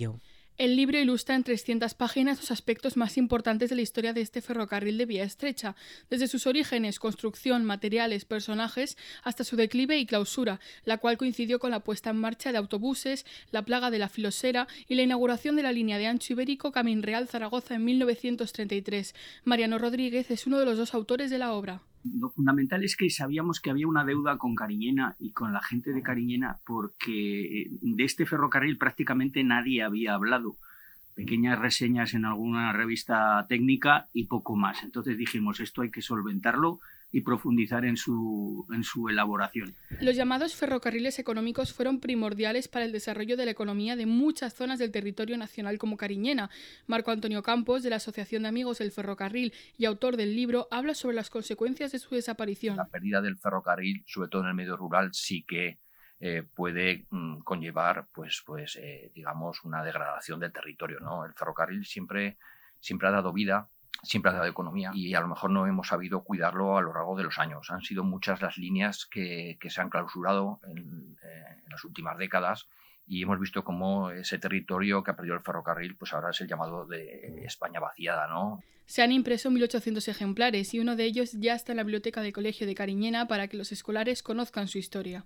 El 0.60 0.76
libro 0.76 0.98
ilustra 0.98 1.36
en 1.36 1.42
300 1.42 1.94
páginas 1.94 2.38
los 2.38 2.50
aspectos 2.50 2.98
más 2.98 3.16
importantes 3.16 3.70
de 3.70 3.76
la 3.76 3.82
historia 3.82 4.12
de 4.12 4.20
este 4.20 4.42
ferrocarril 4.42 4.98
de 4.98 5.06
vía 5.06 5.24
estrecha, 5.24 5.74
desde 6.10 6.28
sus 6.28 6.46
orígenes, 6.46 6.98
construcción, 6.98 7.64
materiales, 7.64 8.26
personajes, 8.26 8.98
hasta 9.22 9.42
su 9.42 9.56
declive 9.56 9.96
y 9.96 10.04
clausura, 10.04 10.60
la 10.84 10.98
cual 10.98 11.16
coincidió 11.16 11.58
con 11.58 11.70
la 11.70 11.80
puesta 11.80 12.10
en 12.10 12.18
marcha 12.18 12.52
de 12.52 12.58
autobuses, 12.58 13.24
la 13.52 13.62
plaga 13.64 13.90
de 13.90 13.98
la 13.98 14.10
filosera 14.10 14.68
y 14.86 14.96
la 14.96 15.02
inauguración 15.02 15.56
de 15.56 15.62
la 15.62 15.72
línea 15.72 15.96
de 15.96 16.08
ancho 16.08 16.34
ibérico 16.34 16.72
Camin 16.72 17.02
Real 17.02 17.26
Zaragoza 17.26 17.76
en 17.76 17.84
1933. 17.86 19.14
Mariano 19.44 19.78
Rodríguez 19.78 20.30
es 20.30 20.46
uno 20.46 20.58
de 20.58 20.66
los 20.66 20.76
dos 20.76 20.92
autores 20.92 21.30
de 21.30 21.38
la 21.38 21.54
obra. 21.54 21.80
Lo 22.04 22.30
fundamental 22.30 22.82
es 22.82 22.96
que 22.96 23.10
sabíamos 23.10 23.60
que 23.60 23.70
había 23.70 23.86
una 23.86 24.04
deuda 24.04 24.38
con 24.38 24.54
Cariñena 24.54 25.16
y 25.18 25.32
con 25.32 25.52
la 25.52 25.62
gente 25.62 25.92
de 25.92 26.02
Cariñena 26.02 26.60
porque 26.64 27.70
de 27.82 28.04
este 28.04 28.26
ferrocarril 28.26 28.78
prácticamente 28.78 29.44
nadie 29.44 29.82
había 29.82 30.14
hablado. 30.14 30.56
Pequeñas 31.14 31.58
reseñas 31.58 32.14
en 32.14 32.24
alguna 32.24 32.72
revista 32.72 33.44
técnica 33.48 34.08
y 34.14 34.24
poco 34.26 34.56
más. 34.56 34.82
Entonces 34.82 35.18
dijimos, 35.18 35.60
esto 35.60 35.82
hay 35.82 35.90
que 35.90 36.00
solventarlo 36.00 36.80
y 37.12 37.22
profundizar 37.22 37.84
en 37.84 37.96
su, 37.96 38.66
en 38.72 38.84
su 38.84 39.08
elaboración. 39.08 39.74
Los 40.00 40.16
llamados 40.16 40.54
ferrocarriles 40.54 41.18
económicos 41.18 41.72
fueron 41.72 42.00
primordiales 42.00 42.68
para 42.68 42.84
el 42.84 42.92
desarrollo 42.92 43.36
de 43.36 43.46
la 43.46 43.50
economía 43.50 43.96
de 43.96 44.06
muchas 44.06 44.54
zonas 44.54 44.78
del 44.78 44.92
territorio 44.92 45.36
nacional 45.36 45.78
como 45.78 45.96
Cariñena. 45.96 46.50
Marco 46.86 47.10
Antonio 47.10 47.42
Campos, 47.42 47.82
de 47.82 47.90
la 47.90 47.96
Asociación 47.96 48.42
de 48.42 48.48
Amigos 48.48 48.78
del 48.78 48.92
Ferrocarril 48.92 49.52
y 49.76 49.86
autor 49.86 50.16
del 50.16 50.36
libro, 50.36 50.68
habla 50.70 50.94
sobre 50.94 51.16
las 51.16 51.30
consecuencias 51.30 51.92
de 51.92 51.98
su 51.98 52.14
desaparición. 52.14 52.76
La 52.76 52.88
pérdida 52.88 53.20
del 53.20 53.36
ferrocarril, 53.36 54.04
sobre 54.06 54.28
todo 54.28 54.42
en 54.42 54.48
el 54.48 54.54
medio 54.54 54.76
rural, 54.76 55.10
sí 55.12 55.42
que 55.42 55.80
eh, 56.20 56.42
puede 56.42 57.06
mm, 57.10 57.38
conllevar, 57.40 58.08
pues, 58.12 58.42
pues 58.46 58.76
eh, 58.76 59.10
digamos, 59.14 59.64
una 59.64 59.82
degradación 59.82 60.38
del 60.38 60.52
territorio. 60.52 61.00
¿no? 61.00 61.24
El 61.24 61.34
ferrocarril 61.34 61.84
siempre, 61.84 62.38
siempre 62.78 63.08
ha 63.08 63.12
dado 63.12 63.32
vida 63.32 63.68
siempre 64.02 64.30
ha 64.30 64.34
dado 64.34 64.46
economía 64.46 64.90
y 64.94 65.14
a 65.14 65.20
lo 65.20 65.28
mejor 65.28 65.50
no 65.50 65.66
hemos 65.66 65.88
sabido 65.88 66.22
cuidarlo 66.22 66.78
a 66.78 66.82
lo 66.82 66.92
largo 66.92 67.16
de 67.16 67.24
los 67.24 67.38
años. 67.38 67.70
Han 67.70 67.82
sido 67.82 68.04
muchas 68.04 68.40
las 68.40 68.58
líneas 68.58 69.06
que, 69.06 69.58
se 69.68 69.80
han 69.80 69.90
clausurado 69.90 70.60
eh, 70.66 70.72
en, 70.72 71.16
las 71.70 71.84
últimas 71.84 72.18
décadas 72.18 72.68
y 73.06 73.22
hemos 73.22 73.38
visto 73.38 73.64
cómo 73.64 74.10
ese 74.10 74.38
territorio 74.38 75.02
que 75.02 75.12
ha 75.12 75.16
perdido 75.16 75.34
el 75.34 75.40
ferrocarril, 75.40 75.96
pues 75.96 76.12
ahora 76.12 76.30
es 76.30 76.40
el 76.40 76.48
llamado 76.48 76.86
de 76.86 77.44
España 77.44 77.80
vaciada, 77.80 78.26
¿no? 78.26 78.60
Se 78.86 79.02
han 79.02 79.12
impreso 79.12 79.50
1.800 79.50 80.08
ejemplares 80.08 80.74
y 80.74 80.80
uno 80.80 80.96
de 80.96 81.04
ellos 81.04 81.30
ya 81.34 81.54
está 81.54 81.72
en 81.72 81.76
la 81.76 81.84
biblioteca 81.84 82.22
del 82.22 82.32
Colegio 82.32 82.66
de 82.66 82.74
Cariñena 82.74 83.28
para 83.28 83.46
que 83.46 83.56
los 83.56 83.70
escolares 83.70 84.20
conozcan 84.24 84.66
su 84.66 84.78
historia. 84.78 85.24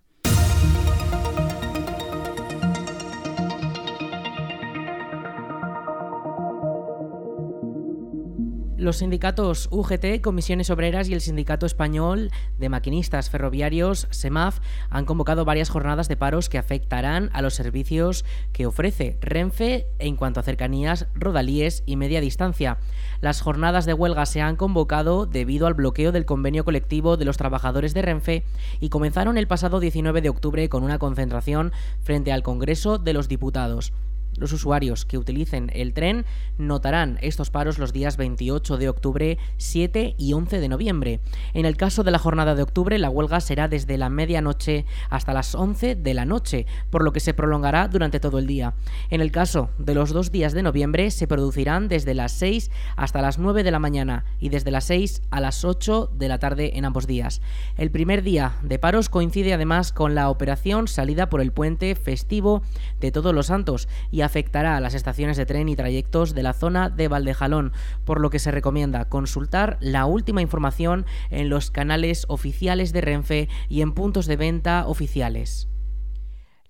Los 8.85 8.99
sindicatos 8.99 9.69
UGT, 9.71 10.21
Comisiones 10.21 10.69
Obreras 10.69 11.09
y 11.09 11.15
el 11.15 11.23
Sindicato 11.23 11.65
Español 11.65 12.31
de 12.59 12.69
Maquinistas 12.69 13.31
Ferroviarios, 13.31 14.07
SEMAF, 14.11 14.59
han 14.91 15.07
convocado 15.07 15.47
varias 15.47 15.71
jornadas 15.71 16.07
de 16.07 16.19
paros 16.19 16.51
que 16.51 16.59
afectarán 16.59 17.31
a 17.33 17.41
los 17.41 17.55
servicios 17.55 18.27
que 18.53 18.67
ofrece 18.67 19.17
Renfe 19.23 19.87
en 19.99 20.17
cuanto 20.17 20.39
a 20.39 20.43
cercanías, 20.43 21.07
rodalíes 21.15 21.83
y 21.87 21.97
media 21.97 22.21
distancia. 22.21 22.77
Las 23.23 23.41
jornadas 23.41 23.87
de 23.87 23.95
huelga 23.95 24.27
se 24.27 24.43
han 24.43 24.57
convocado 24.57 25.25
debido 25.25 25.67
al 25.67 25.73
bloqueo 25.73 26.13
del 26.13 26.27
convenio 26.27 26.67
colectivo 26.67 27.17
de 27.17 27.25
los 27.25 27.39
trabajadores 27.39 27.95
de 27.95 28.03
Renfe 28.03 28.45
y 28.81 28.91
comenzaron 28.91 29.39
el 29.39 29.47
pasado 29.47 29.81
19 29.81 30.21
de 30.21 30.29
octubre 30.29 30.69
con 30.69 30.85
una 30.85 30.99
concentración 30.99 31.73
frente 32.03 32.33
al 32.33 32.43
Congreso 32.43 32.99
de 32.99 33.15
los 33.15 33.29
Diputados. 33.29 33.95
Los 34.37 34.53
usuarios 34.53 35.05
que 35.05 35.19
utilicen 35.19 35.71
el 35.75 35.95
tren 35.95 36.25
notarán 36.59 37.19
estos 37.23 37.51
paros 37.51 37.79
los 37.79 37.93
días 37.93 38.17
28 38.17 38.77
de 38.77 38.89
octubre, 38.89 39.39
7 39.59 40.15
y 40.19 40.33
11 40.33 40.61
de 40.61 40.69
noviembre. 40.69 41.21
En 41.53 41.67
el 41.67 41.77
caso 41.77 42.03
de 42.03 42.11
la 42.11 42.19
jornada 42.19 42.55
de 42.55 42.63
octubre, 42.63 42.99
la 42.99 43.11
huelga 43.11 43.41
será 43.41 43.69
desde 43.69 43.99
la 43.99 44.09
medianoche 44.09 44.87
hasta 45.11 45.33
las 45.33 45.55
11 45.55 45.95
de 45.95 46.15
la 46.15 46.25
noche, 46.25 46.67
por 46.91 47.05
lo 47.05 47.13
que 47.13 47.21
se 47.21 47.35
prolongará 47.35 47.89
durante 47.89 48.21
todo 48.21 48.39
el 48.39 48.47
día. 48.47 48.75
En 49.11 49.21
el 49.21 49.31
caso 49.31 49.71
de 49.79 49.95
los 49.95 50.11
dos 50.13 50.33
días 50.33 50.53
de 50.53 50.63
noviembre, 50.63 51.11
se 51.11 51.27
producirán 51.27 51.89
desde 51.89 52.15
las 52.15 52.33
6 52.33 52.71
hasta 52.97 53.23
las 53.23 53.39
9 53.39 53.63
de 53.63 53.71
la 53.71 53.79
mañana 53.79 54.25
y 54.41 54.49
desde 54.49 54.71
las 54.71 54.85
6 54.85 55.23
a 55.31 55.41
las 55.41 55.65
8 55.65 56.11
de 56.13 56.29
la 56.29 56.39
tarde 56.39 56.73
en 56.77 56.85
ambos 56.85 57.07
días. 57.07 57.41
El 57.77 57.91
primer 57.91 58.23
día 58.23 58.57
de 58.63 58.79
paros 58.79 59.09
coincide 59.09 59.55
además 59.55 59.93
con 59.93 60.15
la 60.15 60.29
operación 60.29 60.89
salida 60.89 61.29
por 61.29 61.41
el 61.41 61.53
puente 61.53 61.95
festivo 61.95 62.63
de 63.01 63.13
Todos 63.13 63.35
los 63.35 63.47
Santos 63.47 63.89
y 64.11 64.23
afectará 64.25 64.77
a 64.77 64.81
las 64.81 64.95
estaciones 64.95 65.37
de 65.37 65.47
tren 65.47 65.69
y 65.69 65.77
trayectos 65.77 66.35
de 66.35 66.43
la 66.43 66.53
zona 66.53 66.91
de 66.91 67.09
Valdejalón, 67.09 67.73
por 68.05 68.21
lo 68.21 68.31
que 68.31 68.39
se 68.39 68.51
recomienda 68.51 69.09
consultar 69.09 69.79
la 69.81 70.07
última 70.07 70.43
información 70.43 71.07
en 71.31 71.49
los 71.49 71.71
canales 71.71 72.25
oficiales 72.29 72.93
de 72.93 73.01
Renfe 73.01 73.49
y 73.69 73.83
en 73.83 73.93
puntos 73.93 74.27
de 74.27 74.37
venta 74.37 74.87
oficiales. 74.87 75.69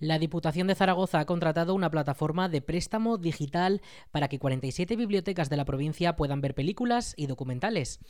La 0.01 0.19
Diputación 0.19 0.67
de 0.67 0.75
Zaragoza 0.75 1.21
ha 1.21 1.25
contratado 1.25 1.75
una 1.75 1.91
plataforma 1.91 2.49
de 2.49 2.61
préstamo 2.61 3.17
digital 3.17 3.81
para 4.11 4.29
que 4.29 4.39
47 4.39 4.97
bibliotecas 4.97 5.49
de 5.49 5.57
la 5.57 5.65
provincia 5.65 6.17
puedan 6.17 6.41
ver 6.41 6.55
películas 6.55 7.15
y 7.17 7.27
documentales. 7.27 8.01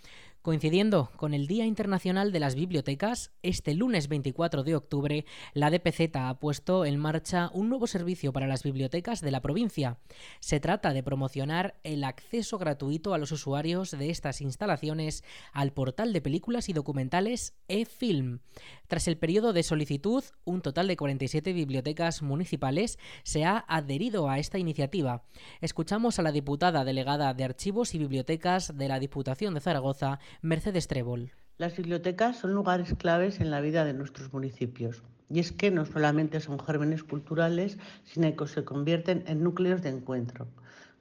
Coincidiendo 0.44 1.10
con 1.16 1.32
el 1.32 1.46
Día 1.46 1.64
Internacional 1.64 2.30
de 2.30 2.38
las 2.38 2.54
Bibliotecas, 2.54 3.32
este 3.42 3.72
lunes 3.72 4.08
24 4.08 4.62
de 4.62 4.76
octubre, 4.76 5.24
la 5.54 5.70
DPZ 5.70 6.14
ha 6.16 6.38
puesto 6.38 6.84
en 6.84 6.98
marcha 6.98 7.48
un 7.54 7.70
nuevo 7.70 7.86
servicio 7.86 8.30
para 8.30 8.46
las 8.46 8.62
bibliotecas 8.62 9.22
de 9.22 9.30
la 9.30 9.40
provincia. 9.40 9.96
Se 10.40 10.60
trata 10.60 10.92
de 10.92 11.02
promocionar 11.02 11.80
el 11.82 12.04
acceso 12.04 12.58
gratuito 12.58 13.14
a 13.14 13.18
los 13.18 13.32
usuarios 13.32 13.92
de 13.92 14.10
estas 14.10 14.42
instalaciones 14.42 15.24
al 15.54 15.72
portal 15.72 16.12
de 16.12 16.20
películas 16.20 16.68
y 16.68 16.74
documentales 16.74 17.54
eFilm. 17.68 18.40
Tras 18.86 19.08
el 19.08 19.16
periodo 19.16 19.54
de 19.54 19.62
solicitud, 19.62 20.24
un 20.44 20.60
total 20.60 20.88
de 20.88 20.98
47 20.98 21.54
bibliotecas 21.54 22.20
municipales 22.20 22.98
se 23.22 23.46
ha 23.46 23.64
adherido 23.66 24.28
a 24.28 24.38
esta 24.38 24.58
iniciativa. 24.58 25.24
Escuchamos 25.62 26.18
a 26.18 26.22
la 26.22 26.32
diputada 26.32 26.84
delegada 26.84 27.32
de 27.32 27.44
Archivos 27.44 27.94
y 27.94 27.98
Bibliotecas 27.98 28.76
de 28.76 28.88
la 28.88 29.00
Diputación 29.00 29.54
de 29.54 29.60
Zaragoza, 29.60 30.18
Mercedes 30.42 30.88
Trébol. 30.88 31.32
Las 31.56 31.76
bibliotecas 31.76 32.36
son 32.36 32.52
lugares 32.52 32.94
claves 32.98 33.40
en 33.40 33.50
la 33.50 33.60
vida 33.60 33.84
de 33.84 33.94
nuestros 33.94 34.32
municipios. 34.32 35.02
Y 35.30 35.40
es 35.40 35.52
que 35.52 35.70
no 35.70 35.86
solamente 35.86 36.40
son 36.40 36.58
gérmenes 36.58 37.04
culturales, 37.04 37.78
sino 38.04 38.34
que 38.36 38.46
se 38.46 38.64
convierten 38.64 39.24
en 39.26 39.42
núcleos 39.42 39.82
de 39.82 39.90
encuentro. 39.90 40.48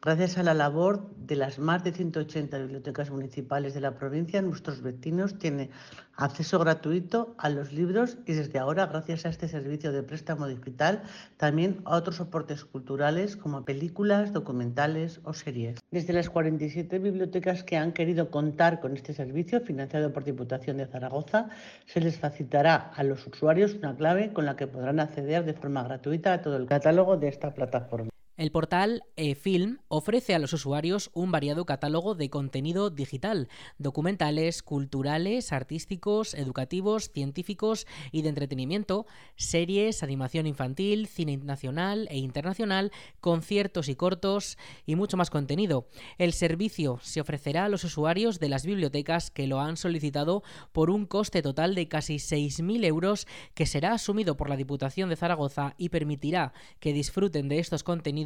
Gracias 0.06 0.38
a 0.38 0.44
la 0.44 0.54
labor 0.54 1.16
de 1.16 1.38
las 1.38 1.60
más 1.60 1.82
de 1.86 1.94
180 1.94 2.58
bibliotecas 2.58 3.10
municipales 3.10 3.74
de 3.74 3.80
la 3.80 3.96
provincia, 3.96 4.42
nuestros 4.42 4.82
vecinos 4.82 5.40
tienen 5.40 5.70
acceso 6.18 6.60
gratuito 6.60 7.36
a 7.38 7.48
los 7.48 7.72
libros 7.72 8.18
y 8.26 8.34
desde 8.34 8.60
ahora, 8.60 8.88
gracias 8.88 9.26
a 9.26 9.30
este 9.30 9.48
servicio 9.48 9.94
de 9.94 10.04
préstamo 10.04 10.46
digital, 10.48 11.04
también 11.38 11.80
a 11.86 11.96
otros 11.96 12.18
soportes 12.18 12.66
culturales 12.66 13.38
como 13.38 13.64
películas, 13.64 14.34
documentales 14.34 15.22
o 15.24 15.32
series. 15.32 15.80
Desde 15.90 16.12
las 16.12 16.30
47 16.30 17.00
bibliotecas 17.00 17.64
que 17.64 17.78
han 17.78 17.94
querido 17.94 18.30
contar 18.30 18.82
con 18.82 18.98
este 18.98 19.14
servicio, 19.14 19.62
financiado 19.62 20.12
por 20.12 20.26
Diputación 20.26 20.76
de 20.76 20.86
Zaragoza, 20.86 21.48
se 21.86 22.02
les 22.02 22.20
facilitará 22.20 22.92
a 22.94 23.04
los 23.06 23.26
usuarios 23.26 23.76
una 23.76 23.96
clave 23.96 24.34
con 24.34 24.46
la 24.46 24.58
que 24.58 24.68
podrán 24.68 25.00
acceder 25.00 25.46
de 25.46 25.54
forma 25.54 25.82
gratuita 25.82 26.34
a 26.34 26.42
todo 26.42 26.58
el 26.58 26.66
catálogo 26.66 27.16
de 27.16 27.30
esta 27.30 27.54
plataforma. 27.54 28.13
El 28.36 28.50
portal 28.50 29.04
eFilm 29.16 29.78
ofrece 29.90 30.34
a 30.34 30.40
los 30.40 30.54
usuarios 30.54 31.12
un 31.14 31.32
variado 31.32 31.68
catálogo 31.68 32.16
de 32.16 32.32
contenido 32.32 32.90
digital, 32.90 33.48
documentales, 33.78 34.64
culturales, 34.64 35.54
artísticos, 35.54 36.34
educativos, 36.34 37.12
científicos 37.14 37.86
y 38.12 38.24
de 38.24 38.30
entretenimiento, 38.30 39.06
series, 39.36 40.02
animación 40.02 40.48
infantil, 40.48 41.06
cine 41.06 41.38
nacional 41.38 42.08
e 42.10 42.18
internacional, 42.18 42.92
conciertos 43.22 43.88
y 43.88 43.96
cortos 43.96 44.58
y 44.88 44.96
mucho 44.96 45.16
más 45.16 45.30
contenido. 45.30 45.88
El 46.18 46.34
servicio 46.34 47.00
se 47.04 47.22
ofrecerá 47.22 47.66
a 47.66 47.70
los 47.70 47.84
usuarios 47.84 48.40
de 48.40 48.50
las 48.50 48.66
bibliotecas 48.66 49.30
que 49.30 49.46
lo 49.46 49.60
han 49.60 49.78
solicitado 49.78 50.42
por 50.72 50.90
un 50.90 51.06
coste 51.06 51.44
total 51.44 51.76
de 51.76 51.88
casi 51.88 52.16
6.000 52.16 52.84
euros 52.84 53.28
que 53.54 53.68
será 53.68 53.94
asumido 53.94 54.38
por 54.38 54.50
la 54.50 54.58
Diputación 54.58 55.10
de 55.10 55.18
Zaragoza 55.18 55.76
y 55.78 55.90
permitirá 55.90 56.54
que 56.80 56.94
disfruten 56.94 57.48
de 57.48 57.60
estos 57.60 57.84
contenidos 57.84 58.23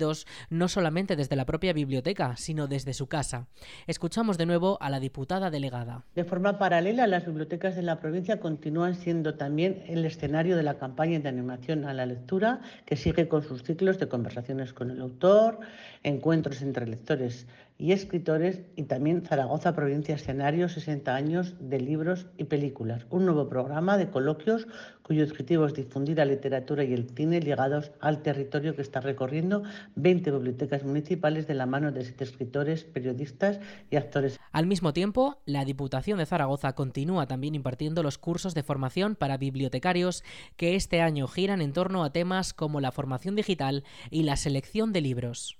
no 0.50 0.68
solamente 0.68 1.16
desde 1.16 1.36
la 1.36 1.46
propia 1.46 1.74
biblioteca, 1.74 2.36
sino 2.38 2.68
desde 2.68 2.94
su 2.94 3.08
casa. 3.08 3.48
Escuchamos 3.88 4.38
de 4.38 4.46
nuevo 4.46 4.78
a 4.82 4.90
la 4.90 5.00
diputada 5.00 5.50
delegada. 5.50 6.04
De 6.16 6.24
forma 6.24 6.58
paralela, 6.58 7.08
las 7.08 7.26
bibliotecas 7.26 7.76
de 7.76 7.84
la 7.84 8.00
provincia 8.00 8.40
continúan 8.40 8.96
siendo 8.96 9.36
también 9.36 9.84
el 9.88 10.06
escenario 10.06 10.58
de 10.58 10.64
la 10.64 10.78
campaña 10.78 11.20
de 11.20 11.30
animación 11.30 11.86
a 11.86 11.94
la 11.94 12.06
lectura, 12.06 12.62
que 12.86 12.96
sigue 12.96 13.28
con 13.28 13.44
sus 13.44 13.64
ciclos 13.64 14.00
de 14.00 14.08
conversaciones 14.08 14.74
con 14.74 14.92
el 14.92 15.02
autor, 15.02 15.60
encuentros 16.08 16.62
entre 16.62 16.88
lectores 16.88 17.48
y 17.78 17.92
escritores 17.92 18.62
y 18.76 18.84
también 18.84 19.22
Zaragoza 19.22 19.76
Provincia 19.76 20.16
Escenario 20.16 20.68
60 20.68 21.14
años 21.14 21.54
de 21.60 21.80
libros 21.80 22.26
y 22.38 22.46
películas, 22.46 23.06
un 23.10 23.26
nuevo 23.26 23.48
programa 23.50 23.98
de 23.98 24.10
coloquios 24.10 24.68
cuyo 25.04 25.24
objetivo 25.24 25.66
es 25.66 25.74
difundir 25.74 26.18
la 26.18 26.26
literatura 26.26 26.84
y 26.84 26.94
el 26.94 27.10
cine 27.10 27.40
ligados 27.40 27.92
al 28.00 28.24
territorio 28.24 28.76
que 28.76 28.82
está 28.82 29.00
recorriendo 29.00 29.64
20 29.96 30.32
bibliotecas 30.32 30.84
municipales 30.84 31.48
de 31.48 31.54
la 31.54 31.66
mano 31.66 31.92
de 31.92 32.04
siete 32.04 32.24
escritores, 32.24 32.84
periodistas 32.84 33.60
y 33.92 33.96
actores. 33.96 34.40
Al 34.52 34.66
mismo 34.66 34.94
tiempo, 34.94 35.38
la 35.46 35.66
Diputación 35.66 36.18
de 36.18 36.26
Zaragoza 36.26 36.74
continúa 36.74 37.28
también 37.28 37.56
impartiendo 37.56 38.02
los 38.02 38.18
cursos 38.18 38.54
de 38.54 38.64
formación 38.64 39.16
para 39.16 39.38
bibliotecarios 39.38 40.24
que 40.56 40.76
este 40.76 41.02
año 41.02 41.28
giran 41.28 41.62
en 41.62 41.74
torno 41.74 42.04
a 42.04 42.12
temas 42.12 42.54
como 42.54 42.82
la 42.82 42.92
formación 42.92 43.36
digital 43.36 43.84
y 44.10 44.24
la 44.24 44.36
selección 44.36 44.94
de 44.94 45.02
libros. 45.02 45.58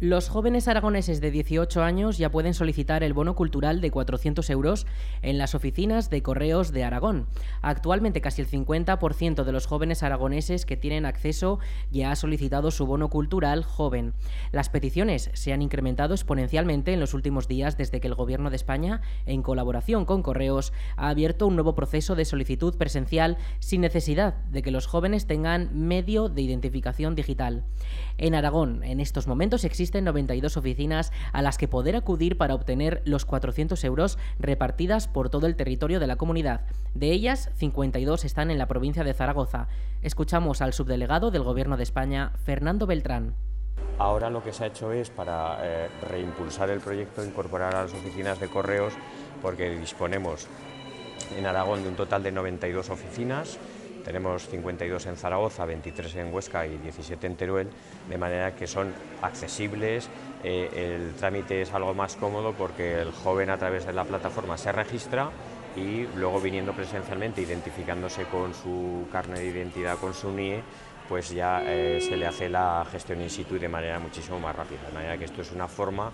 Los 0.00 0.30
jóvenes 0.30 0.66
aragoneses 0.66 1.20
de 1.20 1.30
18 1.30 1.82
años 1.82 2.16
ya 2.16 2.30
pueden 2.30 2.54
solicitar 2.54 3.02
el 3.02 3.12
bono 3.12 3.34
cultural 3.34 3.82
de 3.82 3.90
400 3.90 4.48
euros 4.48 4.86
en 5.20 5.36
las 5.36 5.54
oficinas 5.54 6.08
de 6.08 6.22
correos 6.22 6.72
de 6.72 6.84
Aragón. 6.84 7.26
Actualmente 7.60 8.22
casi 8.22 8.40
el 8.40 8.48
50% 8.48 9.44
de 9.44 9.52
los 9.52 9.66
jóvenes 9.66 10.02
aragoneses 10.02 10.64
que 10.64 10.78
tienen 10.78 11.04
acceso 11.04 11.58
ya 11.90 12.12
ha 12.12 12.16
solicitado 12.16 12.70
su 12.70 12.86
bono 12.86 13.10
cultural 13.10 13.62
joven. 13.62 14.14
Las 14.52 14.70
peticiones 14.70 15.30
se 15.34 15.52
han 15.52 15.60
incrementado 15.60 16.14
exponencialmente 16.14 16.94
en 16.94 17.00
los 17.00 17.12
últimos 17.12 17.46
días 17.46 17.76
desde 17.76 18.00
que 18.00 18.08
el 18.08 18.14
Gobierno 18.14 18.48
de 18.48 18.56
España, 18.56 19.02
en 19.26 19.42
colaboración 19.42 20.06
con 20.06 20.22
correos, 20.22 20.72
ha 20.96 21.10
abierto 21.10 21.46
un 21.46 21.56
nuevo 21.56 21.74
proceso 21.74 22.14
de 22.14 22.24
solicitud 22.24 22.74
presencial 22.78 23.36
sin 23.58 23.82
necesidad 23.82 24.32
de 24.44 24.62
que 24.62 24.70
los 24.70 24.86
jóvenes 24.86 25.26
tengan 25.26 25.68
medio 25.74 26.30
de 26.30 26.40
identificación 26.40 27.14
digital. 27.14 27.64
En 28.16 28.34
Aragón, 28.34 28.82
en 28.82 29.00
estos 29.00 29.26
momentos 29.26 29.64
existe 29.64 29.89
existen 29.90 30.04
92 30.04 30.56
oficinas 30.56 31.12
a 31.32 31.42
las 31.42 31.58
que 31.58 31.66
poder 31.66 31.96
acudir 31.96 32.38
para 32.38 32.54
obtener 32.54 33.02
los 33.04 33.24
400 33.24 33.82
euros 33.82 34.18
repartidas 34.38 35.08
por 35.08 35.30
todo 35.30 35.48
el 35.48 35.56
territorio 35.56 35.98
de 35.98 36.06
la 36.06 36.14
comunidad. 36.14 36.60
De 36.94 37.10
ellas, 37.10 37.50
52 37.56 38.24
están 38.24 38.52
en 38.52 38.58
la 38.58 38.68
provincia 38.68 39.02
de 39.02 39.14
Zaragoza. 39.14 39.66
Escuchamos 40.02 40.62
al 40.62 40.74
subdelegado 40.74 41.32
del 41.32 41.42
Gobierno 41.42 41.76
de 41.76 41.82
España, 41.82 42.30
Fernando 42.44 42.86
Beltrán. 42.86 43.34
Ahora 43.98 44.30
lo 44.30 44.44
que 44.44 44.52
se 44.52 44.62
ha 44.62 44.66
hecho 44.68 44.92
es 44.92 45.10
para 45.10 45.58
eh, 45.62 45.88
reimpulsar 46.08 46.70
el 46.70 46.78
proyecto, 46.78 47.24
incorporar 47.24 47.74
a 47.74 47.82
las 47.82 47.92
oficinas 47.92 48.38
de 48.38 48.46
correos, 48.46 48.94
porque 49.42 49.70
disponemos 49.70 50.46
en 51.36 51.46
Aragón 51.46 51.82
de 51.82 51.88
un 51.88 51.96
total 51.96 52.22
de 52.22 52.30
92 52.30 52.90
oficinas, 52.90 53.58
tenemos 54.04 54.48
52 54.48 55.06
en 55.06 55.16
Zaragoza, 55.16 55.64
23 55.64 56.16
en 56.16 56.34
Huesca 56.34 56.66
y 56.66 56.76
17 56.78 57.26
en 57.26 57.36
Teruel, 57.36 57.68
de 58.08 58.18
manera 58.18 58.54
que 58.54 58.66
son 58.66 58.92
accesibles. 59.22 60.08
Eh, 60.42 60.70
el 60.74 61.14
trámite 61.14 61.62
es 61.62 61.72
algo 61.72 61.94
más 61.94 62.16
cómodo 62.16 62.52
porque 62.52 63.00
el 63.00 63.12
joven 63.12 63.50
a 63.50 63.58
través 63.58 63.86
de 63.86 63.92
la 63.92 64.04
plataforma 64.04 64.56
se 64.56 64.72
registra 64.72 65.30
y 65.76 66.06
luego 66.16 66.40
viniendo 66.40 66.72
presencialmente, 66.72 67.42
identificándose 67.42 68.24
con 68.24 68.54
su 68.54 69.06
carne 69.12 69.40
de 69.40 69.46
identidad, 69.46 69.98
con 69.98 70.14
su 70.14 70.30
NIE, 70.32 70.62
pues 71.08 71.30
ya 71.30 71.62
eh, 71.64 72.00
se 72.00 72.16
le 72.16 72.26
hace 72.26 72.48
la 72.48 72.86
gestión 72.90 73.20
in 73.20 73.30
situ 73.30 73.58
de 73.58 73.68
manera 73.68 73.98
muchísimo 73.98 74.38
más 74.38 74.54
rápida. 74.54 74.80
De 74.86 74.92
manera 74.92 75.18
que 75.18 75.24
esto 75.24 75.42
es 75.42 75.50
una 75.52 75.68
forma 75.68 76.10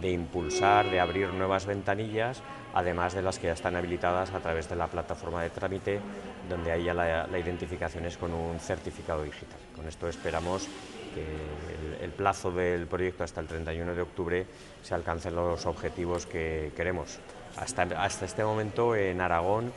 de 0.00 0.10
impulsar, 0.10 0.90
de 0.90 1.00
abrir 1.00 1.32
nuevas 1.32 1.66
ventanillas, 1.66 2.42
además 2.74 3.14
de 3.14 3.22
las 3.22 3.38
que 3.38 3.46
ya 3.46 3.52
están 3.52 3.76
habilitadas 3.76 4.32
a 4.32 4.40
través 4.40 4.68
de 4.68 4.76
la 4.76 4.88
plataforma 4.88 5.42
de 5.42 5.50
trámite, 5.50 6.00
donde 6.48 6.72
ahí 6.72 6.84
ya 6.84 6.94
la, 6.94 7.38
identificación 7.38 8.04
es 8.04 8.16
con 8.16 8.32
un 8.32 8.58
certificado 8.58 9.22
digital. 9.22 9.58
Con 9.74 9.86
esto 9.86 10.08
esperamos 10.08 10.68
que 11.14 12.04
el, 12.04 12.10
plazo 12.10 12.50
del 12.50 12.86
proyecto 12.86 13.24
hasta 13.24 13.40
el 13.40 13.46
31 13.46 13.94
de 13.94 14.02
octubre 14.02 14.46
se 14.82 14.94
alcancen 14.94 15.34
los 15.36 15.66
objetivos 15.66 16.26
que 16.26 16.72
queremos. 16.76 17.18
Hasta, 17.56 17.82
hasta 17.82 18.24
este 18.24 18.44
momento 18.44 18.96
en 18.96 19.20
Aragón 19.20 19.72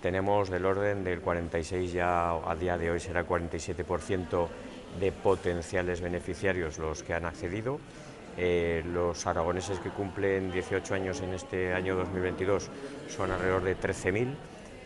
tenemos 0.00 0.48
del 0.48 0.64
orden 0.64 1.04
del 1.04 1.20
46, 1.20 1.92
ya 1.92 2.30
a 2.30 2.54
día 2.54 2.78
de 2.78 2.90
hoy 2.90 3.00
será 3.00 3.26
47% 3.26 4.48
de 4.98 5.12
potenciales 5.12 6.00
beneficiarios 6.00 6.78
los 6.78 7.02
que 7.02 7.14
han 7.14 7.26
accedido 7.26 7.78
eh, 8.40 8.84
los 8.86 9.26
aragoneses 9.26 9.80
que 9.80 9.90
cumplen 9.90 10.52
18 10.52 10.94
años 10.94 11.20
en 11.22 11.34
este 11.34 11.74
año 11.74 11.96
2022 11.96 12.70
son 13.08 13.32
alrededor 13.32 13.64
de 13.64 13.76
13.000. 13.76 14.32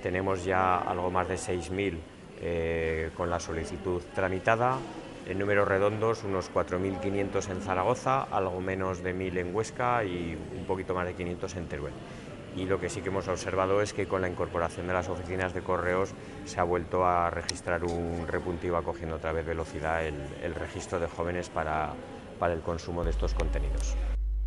Tenemos 0.03 0.43
ya 0.43 0.79
algo 0.79 1.11
más 1.11 1.29
de 1.29 1.35
6.000 1.35 1.99
eh, 2.41 3.11
con 3.15 3.29
la 3.29 3.39
solicitud 3.39 4.01
tramitada. 4.15 4.79
En 5.29 5.39
números 5.39 5.69
redondos, 5.69 6.25
unos 6.25 6.51
4.500 6.51 7.51
en 7.51 7.61
Zaragoza, 7.61 8.23
algo 8.23 8.59
menos 8.63 9.03
de 9.03 9.15
1.000 9.15 9.41
en 9.41 9.55
Huesca 9.55 10.03
y 10.03 10.35
un 10.57 10.65
poquito 10.65 10.95
más 10.95 11.07
de 11.07 11.13
500 11.13 11.55
en 11.57 11.69
Teruel. 11.69 11.93
Y 12.57 12.65
lo 12.65 12.81
que 12.81 12.89
sí 12.89 13.03
que 13.03 13.09
hemos 13.11 13.29
observado 13.29 13.83
es 13.83 13.93
que 13.93 14.07
con 14.07 14.23
la 14.23 14.31
incorporación 14.31 14.87
de 14.87 14.95
las 14.95 15.11
oficinas 15.11 15.53
de 15.53 15.61
correos 15.61 16.15
se 16.47 16.59
ha 16.59 16.65
vuelto 16.65 17.05
a 17.05 17.29
registrar 17.29 17.85
un 17.85 18.27
repuntivo 18.27 18.79
acogiendo 18.79 19.17
otra 19.17 19.33
vez 19.33 19.45
velocidad 19.45 20.07
el 20.07 20.55
registro 20.55 20.99
de 21.01 21.07
jóvenes 21.07 21.51
para, 21.51 21.95
para 22.43 22.55
el 22.55 22.61
consumo 22.61 23.05
de 23.05 23.11
estos 23.11 23.35
contenidos. 23.35 23.95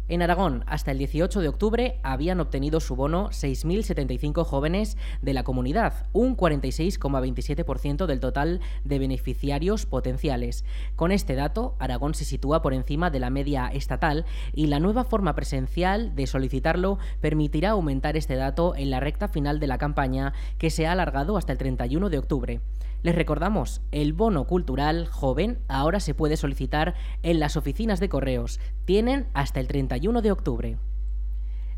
En 0.10 0.22
Aragón, 0.22 0.66
hasta 0.68 0.92
el 0.92 0.98
18 0.98 1.40
de 1.40 1.48
octubre, 1.48 2.02
habían 2.04 2.42
obtenido 2.42 2.82
su 2.82 2.98
bono 2.98 3.30
6.075 3.30 4.44
jóvenes 4.44 4.98
de 5.22 5.34
la 5.34 5.46
comunidad, 5.46 6.06
un 6.12 6.36
46,27% 6.36 8.06
del 8.06 8.20
total 8.20 8.60
de 8.84 9.00
beneficiarios 9.00 9.86
potenciales. 9.86 10.66
Con 10.98 11.14
este 11.14 11.36
dato, 11.36 11.78
Aragón 11.80 12.16
se 12.16 12.26
sitúa 12.26 12.62
por 12.62 12.74
encima 12.74 13.10
de 13.12 13.22
la 13.22 13.30
media 13.30 13.68
estatal 13.68 14.26
y 14.54 14.68
la 14.68 14.82
nueva 14.82 15.06
forma 15.06 15.34
presencial 15.34 16.16
de 16.16 16.28
solicitarlo 16.28 17.00
permitirá 17.22 17.70
aumentar 17.70 18.18
este 18.18 18.36
dato 18.36 18.76
en 18.76 18.90
la 18.90 19.00
recta 19.00 19.30
final 19.30 19.62
de 19.62 19.68
la 19.68 19.78
campaña, 19.78 20.34
que 20.58 20.70
se 20.70 20.86
ha 20.86 20.92
alargado 20.92 21.38
hasta 21.38 21.54
el 21.54 21.60
31 21.60 22.10
de 22.10 22.18
octubre. 22.18 22.60
Les 23.06 23.14
recordamos, 23.14 23.84
el 23.92 24.14
bono 24.14 24.46
cultural 24.46 25.06
joven 25.06 25.60
ahora 25.68 26.00
se 26.00 26.16
puede 26.16 26.38
solicitar 26.38 26.96
en 27.22 27.40
las 27.40 27.56
oficinas 27.56 28.00
de 28.00 28.10
correos. 28.10 28.60
Tienen 28.86 29.28
hasta 29.36 29.60
el 29.60 29.68
31 29.68 30.24
de 30.24 30.32
octubre. 30.32 30.78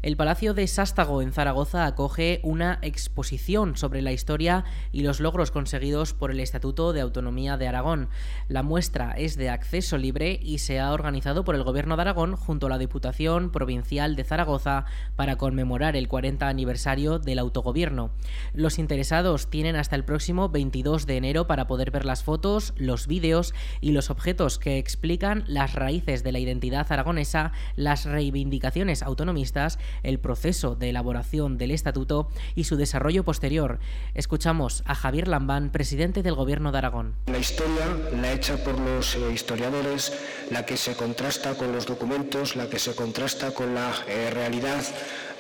El 0.03 0.15
Palacio 0.15 0.53
de 0.53 0.67
Sástago 0.67 1.23
en 1.23 1.33
Zaragoza 1.33 1.87
acoge 1.87 2.39
una 2.43 2.77
exposición 2.83 3.75
sobre 3.75 4.03
la 4.03 4.11
historia 4.11 4.63
y 4.91 5.01
los 5.01 5.19
logros 5.19 5.49
conseguidos 5.49 6.13
por 6.13 6.29
el 6.29 6.39
Estatuto 6.39 6.93
de 6.93 7.01
Autonomía 7.01 7.57
de 7.57 7.67
Aragón. 7.67 8.09
La 8.47 8.61
muestra 8.61 9.13
es 9.13 9.37
de 9.37 9.49
acceso 9.49 9.97
libre 9.97 10.39
y 10.39 10.59
se 10.59 10.79
ha 10.79 10.93
organizado 10.93 11.43
por 11.43 11.55
el 11.55 11.63
Gobierno 11.63 11.95
de 11.95 12.03
Aragón 12.03 12.35
junto 12.35 12.67
a 12.67 12.69
la 12.69 12.77
Diputación 12.77 13.49
Provincial 13.49 14.15
de 14.15 14.23
Zaragoza 14.23 14.85
para 15.15 15.35
conmemorar 15.37 15.95
el 15.95 16.07
40 16.07 16.47
aniversario 16.47 17.17
del 17.17 17.39
autogobierno. 17.39 18.11
Los 18.53 18.77
interesados 18.77 19.49
tienen 19.49 19.75
hasta 19.75 19.95
el 19.95 20.05
próximo 20.05 20.49
22 20.49 21.07
de 21.07 21.17
enero 21.17 21.47
para 21.47 21.65
poder 21.65 21.89
ver 21.89 22.05
las 22.05 22.23
fotos, 22.23 22.75
los 22.77 23.07
vídeos 23.07 23.55
y 23.81 23.93
los 23.93 24.11
objetos 24.11 24.59
que 24.59 24.77
explican 24.77 25.43
las 25.47 25.73
raíces 25.73 26.23
de 26.23 26.33
la 26.33 26.39
identidad 26.39 26.85
aragonesa, 26.91 27.51
las 27.75 28.05
reivindicaciones 28.05 29.01
autonomistas 29.01 29.79
el 30.03 30.19
proceso 30.19 30.75
de 30.75 30.89
elaboración 30.89 31.57
del 31.57 31.71
estatuto 31.71 32.29
y 32.55 32.65
su 32.65 32.75
desarrollo 32.75 33.23
posterior. 33.23 33.79
Escuchamos 34.13 34.83
a 34.85 34.95
Javier 34.95 35.27
Lambán, 35.27 35.71
presidente 35.71 36.23
del 36.23 36.35
Gobierno 36.35 36.71
de 36.71 36.77
Aragón. 36.77 37.15
La 37.27 37.39
historia, 37.39 37.85
la 38.19 38.33
hecha 38.33 38.57
por 38.63 38.79
los 38.79 39.15
eh, 39.15 39.31
historiadores, 39.33 40.13
la 40.51 40.65
que 40.65 40.77
se 40.77 40.95
contrasta 40.95 41.55
con 41.55 41.71
los 41.71 41.85
documentos, 41.85 42.55
la 42.55 42.69
que 42.69 42.79
se 42.79 42.95
contrasta 42.95 43.51
con 43.51 43.73
la 43.73 43.91
eh, 44.07 44.29
realidad, 44.31 44.83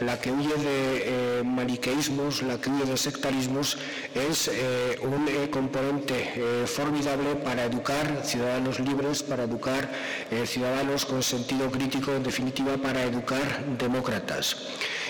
la 0.01 0.19
que 0.19 0.31
huye 0.31 0.55
de 0.55 1.39
eh, 1.39 1.43
maniqueísmos, 1.43 2.41
la 2.43 2.59
que 2.59 2.69
huye 2.69 2.85
de 2.85 2.97
sectarismos, 2.97 3.77
es 4.13 4.49
un 5.01 5.27
componente 5.49 6.65
formidable 6.65 7.35
para 7.35 7.65
educar 7.65 8.21
ciudadanos 8.23 8.79
libres, 8.79 9.23
para 9.23 9.43
educar 9.43 9.89
ciudadanos 10.45 11.05
con 11.05 11.21
sentido 11.23 11.69
crítico, 11.71 12.13
en 12.13 12.23
definitiva, 12.23 12.77
para 12.77 13.03
educar 13.03 13.65
demócratas. 13.77 14.57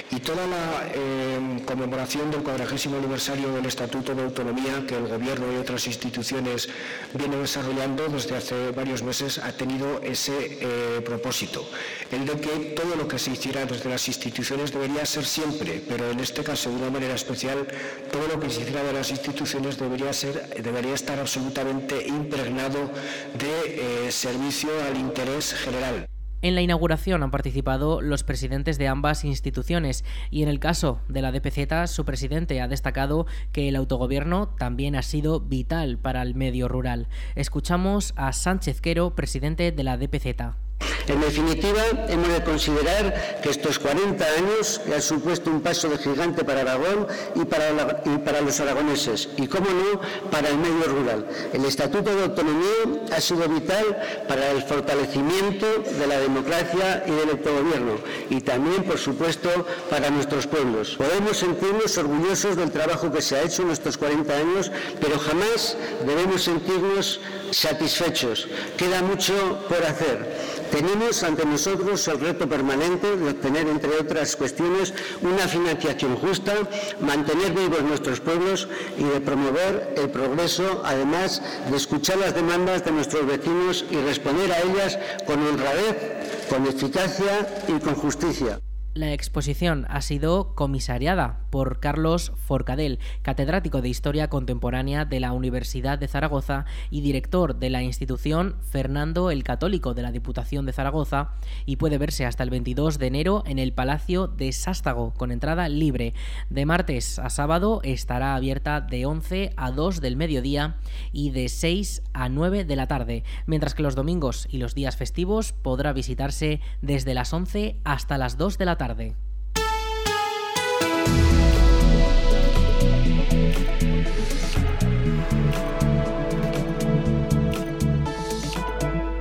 Y 0.09 0.19
toda 0.21 0.47
la 0.47 0.87
eh, 0.93 1.37
conmemoración 1.65 2.31
del 2.31 2.41
cuadragésimo 2.41 2.97
aniversario 2.97 3.51
del 3.51 3.65
Estatuto 3.65 4.15
de 4.15 4.23
Autonomía 4.23 4.85
que 4.87 4.95
el 4.95 5.07
Gobierno 5.07 5.51
y 5.51 5.57
otras 5.57 5.85
instituciones 5.85 6.69
vienen 7.13 7.41
desarrollando 7.41 8.07
desde 8.07 8.37
hace 8.37 8.71
varios 8.71 9.03
meses 9.03 9.37
ha 9.37 9.51
tenido 9.51 10.01
ese 10.01 10.59
eh, 10.61 11.01
propósito, 11.01 11.69
el 12.09 12.25
de 12.25 12.39
que 12.39 12.73
todo 12.75 12.95
lo 12.95 13.07
que 13.07 13.19
se 13.19 13.31
hiciera 13.31 13.65
desde 13.65 13.89
las 13.89 14.07
instituciones 14.07 14.71
debería 14.71 15.05
ser 15.05 15.25
siempre, 15.25 15.83
pero 15.87 16.09
en 16.09 16.19
este 16.21 16.41
caso 16.41 16.69
de 16.69 16.77
una 16.77 16.89
manera 16.89 17.15
especial, 17.15 17.67
todo 18.09 18.27
lo 18.27 18.39
que 18.39 18.49
se 18.49 18.61
hiciera 18.61 18.83
de 18.83 18.93
las 18.93 19.11
instituciones 19.11 19.77
debería, 19.77 20.13
ser, 20.13 20.61
debería 20.63 20.93
estar 20.93 21.19
absolutamente 21.19 22.07
impregnado 22.07 22.89
de 23.37 24.07
eh, 24.07 24.11
servicio 24.11 24.69
al 24.87 24.97
interés 24.97 25.53
general. 25.53 26.07
En 26.43 26.53
la 26.53 26.61
inauguración 26.61 27.23
han 27.23 27.31
participado 27.31 27.99
los 27.99 28.23
presidentes 28.23 28.77
de 28.77 28.87
ambas 28.87 29.25
instituciones 29.25 30.05
y 30.29 30.43
en 30.43 30.49
el 30.49 30.59
caso 30.59 30.99
de 31.07 31.23
la 31.23 31.31
DPZ 31.31 31.91
su 31.91 32.05
presidente 32.05 32.61
ha 32.61 32.67
destacado 32.67 33.25
que 33.51 33.67
el 33.69 33.75
autogobierno 33.75 34.47
también 34.47 34.95
ha 34.95 35.01
sido 35.01 35.39
vital 35.39 35.97
para 35.97 36.21
el 36.21 36.35
medio 36.35 36.67
rural. 36.67 37.07
Escuchamos 37.35 38.13
a 38.17 38.33
Sánchez 38.33 38.81
Quero, 38.81 39.15
presidente 39.15 39.71
de 39.71 39.83
la 39.83 39.97
DPZ. 39.97 40.66
En 41.07 41.21
definitiva, 41.21 41.83
hemos 42.09 42.27
de 42.27 42.43
considerar 42.43 43.39
que 43.41 43.49
estos 43.49 43.79
40 43.79 44.25
años 44.25 44.81
han 44.93 45.01
supuesto 45.01 45.49
un 45.49 45.61
paso 45.61 45.87
de 45.87 45.97
gigante 45.97 46.43
para 46.43 46.61
Aragón 46.61 47.07
y 47.33 47.45
para, 47.45 48.41
los 48.41 48.59
aragoneses, 48.59 49.29
y, 49.37 49.47
cómo 49.47 49.67
no, 49.69 50.01
para 50.29 50.49
el 50.49 50.57
medio 50.57 50.83
rural. 50.85 51.25
El 51.53 51.63
Estatuto 51.63 52.13
de 52.13 52.23
Autonomía 52.23 53.07
ha 53.15 53.21
sido 53.21 53.47
vital 53.47 54.25
para 54.27 54.51
el 54.51 54.61
fortalecimiento 54.63 55.65
de 55.97 56.07
la 56.07 56.19
democracia 56.19 57.05
y 57.07 57.11
del 57.11 57.29
autogobierno, 57.29 57.99
y 58.29 58.41
también, 58.41 58.83
por 58.83 58.97
supuesto, 58.97 59.49
para 59.89 60.09
nuestros 60.09 60.45
pueblos. 60.45 60.95
Podemos 60.97 61.37
sentirnos 61.37 61.97
orgullosos 61.97 62.57
del 62.57 62.71
trabajo 62.71 63.09
que 63.11 63.21
se 63.21 63.37
ha 63.37 63.43
hecho 63.43 63.61
en 63.61 63.71
estos 63.71 63.97
40 63.97 64.35
años, 64.35 64.71
pero 64.99 65.17
jamás 65.19 65.77
debemos 66.05 66.43
sentirnos 66.43 67.21
satisfechos. 67.51 68.47
Queda 68.75 69.01
mucho 69.01 69.33
por 69.69 69.83
hacer. 69.85 70.56
Tenemos 70.71 71.23
ante 71.23 71.45
nosotros 71.45 72.07
el 72.07 72.19
reto 72.19 72.47
permanente 72.47 73.15
de 73.15 73.29
obtener, 73.29 73.67
entre 73.67 73.91
otras 73.97 74.35
cuestiones, 74.35 74.93
una 75.21 75.47
financiación 75.47 76.15
justa, 76.15 76.53
mantener 76.99 77.53
vivos 77.53 77.81
nuestros 77.83 78.19
pueblos 78.19 78.67
y 78.97 79.03
de 79.03 79.21
promover 79.21 79.93
el 79.97 80.09
progreso, 80.09 80.81
además 80.85 81.41
de 81.69 81.77
escuchar 81.77 82.17
las 82.17 82.35
demandas 82.35 82.83
de 82.83 82.91
nuestros 82.91 83.25
vecinos 83.25 83.85
y 83.89 83.95
responder 83.95 84.51
a 84.51 84.61
ellas 84.61 84.99
con 85.25 85.41
honradez, 85.41 86.47
con 86.49 86.65
eficacia 86.67 87.63
y 87.67 87.79
con 87.79 87.95
justicia. 87.95 88.59
La 88.97 89.13
exposición 89.13 89.85
ha 89.89 90.01
sido 90.01 90.55
comisariada 90.55 91.41
por 91.51 91.79
Carlos 91.79 92.31
Forcadell, 92.35 92.97
catedrático 93.21 93.83
de 93.83 93.89
Historia 93.89 94.27
Contemporánea 94.27 95.05
de 95.05 95.19
la 95.19 95.33
Universidad 95.33 95.99
de 95.99 96.07
Zaragoza 96.07 96.65
y 96.89 97.01
director 97.01 97.57
de 97.59 97.69
la 97.69 97.83
institución 97.83 98.55
Fernando 98.59 99.29
el 99.29 99.43
Católico 99.43 99.93
de 99.93 100.01
la 100.01 100.11
Diputación 100.11 100.65
de 100.65 100.73
Zaragoza, 100.73 101.29
y 101.67 101.75
puede 101.75 101.99
verse 101.99 102.25
hasta 102.25 102.41
el 102.41 102.49
22 102.49 102.97
de 102.97 103.05
enero 103.05 103.43
en 103.45 103.59
el 103.59 103.71
Palacio 103.71 104.25
de 104.25 104.51
Sástago, 104.51 105.13
con 105.13 105.31
entrada 105.31 105.69
libre. 105.69 106.15
De 106.49 106.65
martes 106.65 107.19
a 107.19 107.29
sábado 107.29 107.81
estará 107.83 108.35
abierta 108.35 108.81
de 108.81 109.05
11 109.05 109.53
a 109.57 109.69
2 109.69 110.01
del 110.01 110.15
mediodía 110.15 110.77
y 111.11 111.29
de 111.29 111.49
6 111.49 112.01
a 112.13 112.29
9 112.29 112.65
de 112.65 112.75
la 112.75 112.87
tarde, 112.87 113.23
mientras 113.45 113.75
que 113.75 113.83
los 113.83 113.93
domingos 113.93 114.47
y 114.49 114.57
los 114.57 114.73
días 114.73 114.97
festivos 114.97 115.53
podrá 115.53 115.93
visitarse 115.93 116.61
desde 116.81 117.13
las 117.13 117.31
11 117.31 117.79
hasta 117.83 118.17
las 118.17 118.39
2 118.39 118.57
de 118.57 118.65
la 118.65 118.75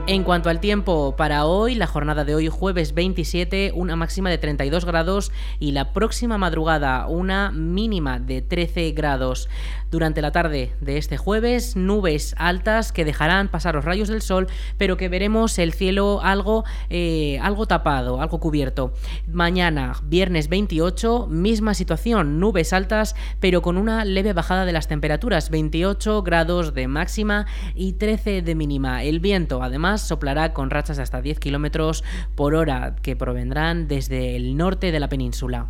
En 0.08 0.22
cuanto 0.22 0.50
al 0.50 0.60
tiempo, 0.60 1.16
para 1.16 1.46
hoy, 1.46 1.74
la 1.74 1.88
jornada 1.88 2.24
de 2.24 2.36
hoy 2.36 2.46
jueves 2.48 2.94
27, 2.94 3.72
una 3.74 3.96
máxima 3.96 4.30
de 4.30 4.38
32 4.38 4.84
grados 4.84 5.32
y 5.58 5.72
la 5.72 5.92
próxima 5.92 6.38
madrugada 6.38 7.08
una 7.08 7.50
mínima 7.50 8.20
de 8.20 8.40
13 8.40 8.92
grados. 8.92 9.48
Durante 9.90 10.20
la 10.20 10.32
tarde 10.32 10.72
de 10.80 10.98
este 10.98 11.16
jueves, 11.16 11.76
nubes 11.76 12.34
altas 12.38 12.92
que 12.92 13.04
dejarán 13.04 13.48
pasar 13.48 13.76
los 13.76 13.84
rayos 13.84 14.08
del 14.08 14.20
sol, 14.20 14.48
pero 14.78 14.96
que 14.96 15.08
veremos 15.08 15.58
el 15.58 15.72
cielo 15.72 16.20
algo, 16.22 16.64
eh, 16.90 17.38
algo 17.40 17.66
tapado, 17.66 18.20
algo 18.20 18.40
cubierto. 18.40 18.92
Mañana, 19.28 19.94
viernes 20.02 20.48
28, 20.48 21.28
misma 21.28 21.74
situación, 21.74 22.40
nubes 22.40 22.72
altas, 22.72 23.14
pero 23.40 23.62
con 23.62 23.76
una 23.76 24.04
leve 24.04 24.32
bajada 24.32 24.64
de 24.64 24.72
las 24.72 24.88
temperaturas, 24.88 25.50
28 25.50 26.22
grados 26.22 26.74
de 26.74 26.88
máxima 26.88 27.46
y 27.74 27.92
13 27.94 28.42
de 28.42 28.54
mínima. 28.54 29.04
El 29.04 29.20
viento, 29.20 29.62
además, 29.62 30.00
soplará 30.00 30.52
con 30.52 30.70
rachas 30.70 30.96
de 30.96 31.04
hasta 31.04 31.22
10 31.22 31.38
kilómetros 31.38 32.02
por 32.34 32.54
hora 32.54 32.96
que 33.02 33.14
provendrán 33.14 33.86
desde 33.86 34.36
el 34.36 34.56
norte 34.56 34.90
de 34.90 35.00
la 35.00 35.08
península. 35.08 35.68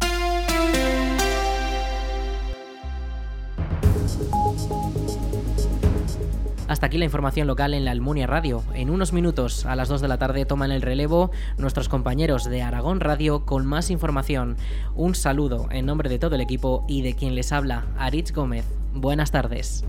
Hasta 6.77 6.89
aquí 6.89 6.99
la 6.99 7.07
información 7.07 7.47
local 7.47 7.73
en 7.73 7.87
la 7.87 7.91
Almunia 7.91 8.27
Radio. 8.27 8.62
En 8.75 8.91
unos 8.91 9.15
minutos, 9.15 9.65
a 9.65 9.77
las 9.77 9.89
2 9.89 10.03
de 10.03 10.09
la 10.09 10.19
tarde, 10.19 10.45
toman 10.45 10.73
el 10.73 10.83
relevo 10.83 11.31
nuestros 11.57 11.89
compañeros 11.89 12.45
de 12.45 12.61
Aragón 12.61 13.01
Radio 13.01 13.47
con 13.47 13.65
más 13.65 13.91
información. 13.91 14.59
Un 14.95 15.15
saludo 15.15 15.69
en 15.71 15.87
nombre 15.87 16.11
de 16.11 16.19
todo 16.19 16.35
el 16.35 16.43
equipo 16.43 16.85
y 16.87 17.01
de 17.01 17.15
quien 17.15 17.35
les 17.35 17.51
habla, 17.51 17.87
Aritz 17.97 18.31
Gómez. 18.31 18.67
Buenas 18.93 19.31
tardes. 19.31 19.87